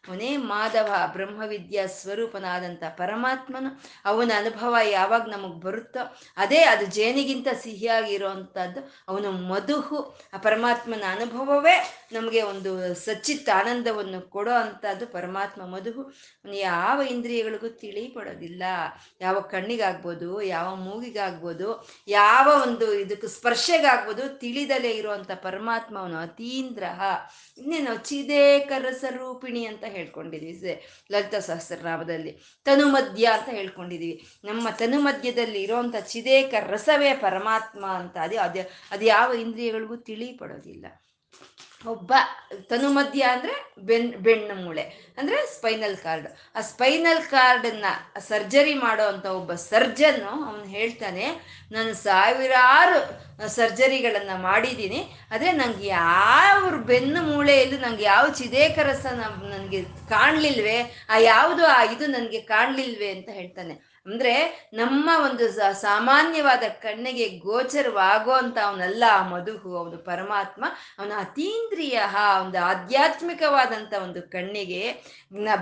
[0.08, 3.70] ಅವನೇ ಮಾಧವ, ಬ್ರಹ್ಮವಿದ್ಯಾ ಸ್ವರೂಪನಾದಂಥ ಪರಮಾತ್ಮನು
[4.04, 6.02] ಅವನ ಅನುಭವ ಯಾವಾಗ ನಮಗೆ ಬರುತ್ತೋ
[6.36, 10.00] ಅದೇ ಅದು ಜೇನಿಗಿಂತ ಸಿಹಿಯಾಗಿರೋವಂಥದ್ದು ಅವನು ಮಧುಹು,
[10.34, 11.76] ಆ ಪರಮಾತ್ಮನ ಅನುಭವವೇ
[12.12, 12.72] ನಮಗೆ ಒಂದು
[13.04, 16.04] ಸಚ್ಚಿತ್ತ ಆನಂದವನ್ನು ಕೊಡೋ ಅಂಥದ್ದು ಪರಮಾತ್ಮ ಮಧುಹು.
[16.60, 18.64] ಯಾವ ಇಂದ್ರಿಯಗಳಿಗೂ ತಿಳಿಪಡೋದಿಲ್ಲ.
[19.20, 21.68] ಯಾವ ಕಣ್ಣಿಗಾಗ್ಬೋದು, ಯಾವ ಮೂಗಿಗಾಗ್ಬೋದು,
[22.08, 23.30] ಯಾವ ಒಂದು ಇದಕ್ಕೆ
[23.84, 27.00] ಸ್ಪರ್ಶೆಗಾಗ್ಬೋದು ತಿಳಿದಲೇ ಇರುವಂತ ಪರಮಾತ್ಮ ಅವನು ಅತೀಂದ್ರಹ
[27.58, 27.92] ಇನ್ನೇನು?
[28.04, 30.74] ಚಿದೇಕರಸ ರಸರೂಪಿಣಿ ಅಂತ ಹೇಳ್ಕೊಂಡಿದ್ವಿ.
[31.12, 32.32] ಲಲಿತ ಸಹಸ್ರನಾಮದಲ್ಲಿ.
[32.64, 34.16] ತನುಮಧ್ಯ ಅಂತ ಹೇಳ್ಕೊಂಡಿದೀವಿ.
[34.44, 38.16] ನಮ್ಮ ತನುಮಧ್ಯದಲ್ಲಿ ಇರುವಂತ ಚಿದೇಕ ರಸವೇ ಪರಮಾತ್ಮ ಅಂತ.
[38.16, 40.86] ಅದೇ ಅದೇ ಅದು ಯಾವ ಇಂದ್ರಿಯಗಳಿಗೂ ತಿಳಿ ಪಡೋದಿಲ್ಲ
[41.86, 42.12] ಒಬ್ಬ
[42.68, 47.84] ತನುಮಧ್ಯ ಅಂದ್ರೆ ಬೆನ್, ಬೆಣ್ಣು ಮೂಳೆ, ಅಂದ್ರೆ ಸ್ಪೈನಲ್ ಕಾರ್ಡ್ ಆ ಸ್ಪೈನಲ್ ಕಾರ್ಡನ್ನ
[48.18, 51.26] ಸರ್ಜರಿ ಮಾಡೋ ಅಂತ ಒಬ್ಬ ಸರ್ಜನ್ ಅವನು ಹೇಳ್ತಾನೆ,
[51.72, 52.98] ನಾನು ಸಾವಿರಾರು
[53.48, 60.78] ಸರ್ಜರಿಗಳನ್ನು ಮಾಡಿದ್ದೀನಿ, ಆದರೆ ನಂಗೆ ಯಾವ ಬೆನ್ನು ಮೂಳೆಯಲ್ಲೂ ನಂಗೆ ಯಾವ ಚಿದೇಕರಸ ನನಗೆ ಕಾಣಲಿಲ್ವೇ?
[61.08, 63.10] ಆ ಯಾವುದು ಆ ಇದು ನನಗೆ ಕಾಣಲಿಲ್ವೇ?
[63.10, 63.93] ಅಂತ ಹೇಳ್ತಾನೆ.
[64.06, 64.34] ಅಂದ್ರೆ
[64.72, 65.44] ನಮ್ಮ ಒಂದು
[65.80, 70.64] ಸಾಮಾನ್ಯವಾದ ಕಣ್ಣಿಗೆ ಗೋಚರವಾಗೋ ಅಂತ ಅವನಲ್ಲ ಆ ಮಧುಹು, ಅವನು ಪರಮಾತ್ಮ.
[70.98, 72.00] ಅವನ ಅತೀಂದ್ರಿಯ
[72.40, 74.82] ಒಂದು ಆಧ್ಯಾತ್ಮಿಕವಾದಂಥ ಒಂದು ಕಣ್ಣಿಗೆ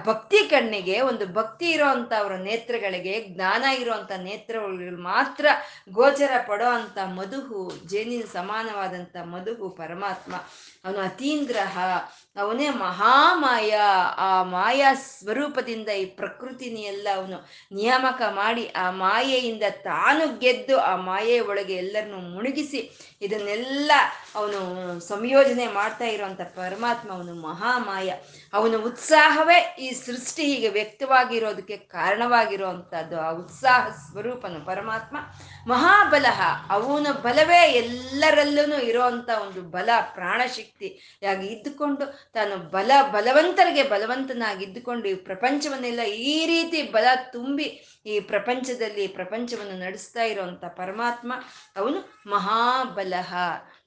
[0.04, 5.46] ಭಕ್ತಿ ಕಣ್ಣಿಗೆ, ಒಂದು ಭಕ್ತಿ ಇರೋವಂಥ ಅವರ ನೇತ್ರಗಳಿಗೆ, ಜ್ಞಾನ ಇರೋವಂಥ ನೇತ್ರಗಳು ಮಾತ್ರ
[5.92, 10.34] ಗೋಚರ ಪಡೋ ಅಂತ ಮಧುಹು, ಜೇನಿನ ಸಮಾನವಾದಂಥ ಮಧುಹು ಪರಮಾತ್ಮ.
[10.84, 11.78] ಅವನು ಅತೀಂದ್ರಹ
[12.36, 13.70] ಅವನೇ ಮಹಾಮಾಯ.
[14.16, 21.40] ಆ ಮಾಯಾ ಸ್ವರೂಪದಿಂದ ಈ ಪ್ರಕೃತಿನಿ ಎಲ್ಲ ಅವನು ನಿಯಾಮಕ ಮಾಡಿ ಆ ಮಾಯೆಯಿಂದ ತಾನು ಗೆದ್ದು ಆ ಮಾಯೆಯ
[21.40, 22.90] ಒಳಗೆ ಎಲ್ಲರನ್ನು ಮುಳುಗಿಸಿ
[23.22, 23.92] ಇದನ್ನೆಲ್ಲ
[24.34, 24.60] ಅವನು
[25.00, 28.12] ಸಂಯೋಜನೆ ಮಾಡ್ತಾ ಇರುವಂತ ಪರಮಾತ್ಮ ಅವನು ಮಹಾಮಾಯ.
[28.52, 33.20] ಅವನ ಉತ್ಸಾಹವೇ ಈ ಸೃಷ್ಟಿ ಹೀಗೆ ವ್ಯಕ್ತವಾಗಿರೋದಕ್ಕೆ ಕಾರಣವಾಗಿರುವಂಥದ್ದು.
[33.20, 35.16] ಆ ಉತ್ಸಾಹ ಸ್ವರೂಪನು ಪರಮಾತ್ಮ.
[35.66, 36.26] ಮಹಾಬಲ
[36.68, 45.14] ಅವನ ಬಲವೇ ಎಲ್ಲರಲ್ಲೂ ಇರೋವಂಥ ಒಂದು ಬಲ ಪ್ರಾಣಶಕ್ತಿ ಯಾಗಿ ಇದ್ದುಕೊಂಡು ತಾನು ಬಲ, ಬಲವಂತರಿಗೆ ಬಲವಂತನಾಗಿ ಇದ್ದುಕೊಂಡು ಈ
[45.14, 47.66] ಪ್ರಪಂಚವನ್ನೆಲ್ಲ ಈ ರೀತಿ ಬಲ ತುಂಬಿ
[48.06, 51.32] ಈ ಪ್ರಪಂಚದಲ್ಲಿ ಪ್ರಪಂಚವನ್ನು ನಡೆಸ್ತಾ ಇರುವಂತ ಪರಮಾತ್ಮ
[51.76, 52.00] ಅವನು
[52.30, 53.32] ಮಹಾಬಲಹ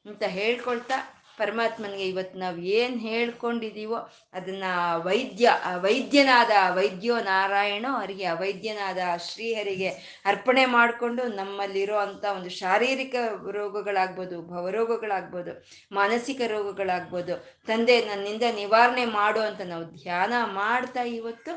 [0.05, 0.97] ಅಂತ ಹೇಳ್ಕೊಳ್ತಾ
[1.38, 3.99] ಪರಮಾತ್ಮನಿಗೆ ಇವತ್ತು ನಾವು ಏನು ಹೇಳ್ಕೊಂಡಿದೀವೋ
[4.33, 4.65] ಅದನ್ನ
[5.07, 5.45] ವೈದ್ಯ,
[5.86, 9.89] ವೈದ್ಯನಾದ ವೈದ್ಯೋ ನಾರಾಯಣೋ ಅವರಿಗೆ ಅವೈದ್ಯನಾದ ಶ್ರೀಹರಿಗೆ
[10.25, 13.15] ಅರ್ಪಣೆ ಮಾಡಿಕೊಂಡು ನಮ್ಮಲ್ಲಿರೋ ಅಂಥ ಒಂದು ಶಾರೀರಿಕ
[13.57, 15.53] ರೋಗಗಳಾಗ್ಬೋದು, ಭವರೋಗಗಳಾಗ್ಬೋದು,
[15.91, 17.36] ಮಾನಸಿಕ ರೋಗಗಳಾಗ್ಬೋದು,
[17.67, 21.53] ತಂದೆ ನನ್ನಿಂದ ನಿವಾರಣೆ ಮಾಡು ಅಂತ ನಾವು ಧ್ಯಾನ ಮಾಡ್ತಾ ಇವತ್ತು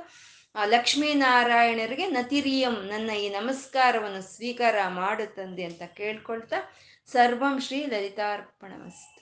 [0.55, 6.59] ಲಕ್ಷ್ಮೀನಾರಾಯಣರಿಗೆ ನತಿರಿಯಂ ನನ್ನ ಈ ನಮಸ್ಕಾರವನ್ನು ಸ್ವೀಕಾರ ಮಾಡು ತಂದೆ ಅಂತ ಕೇಳ್ಕೊಳ್ತಾ
[7.11, 9.18] ಸರ್ವಂ ಶ್ರೀ ಲಲಿತಾರ್ಪಣಮಸ್ತು.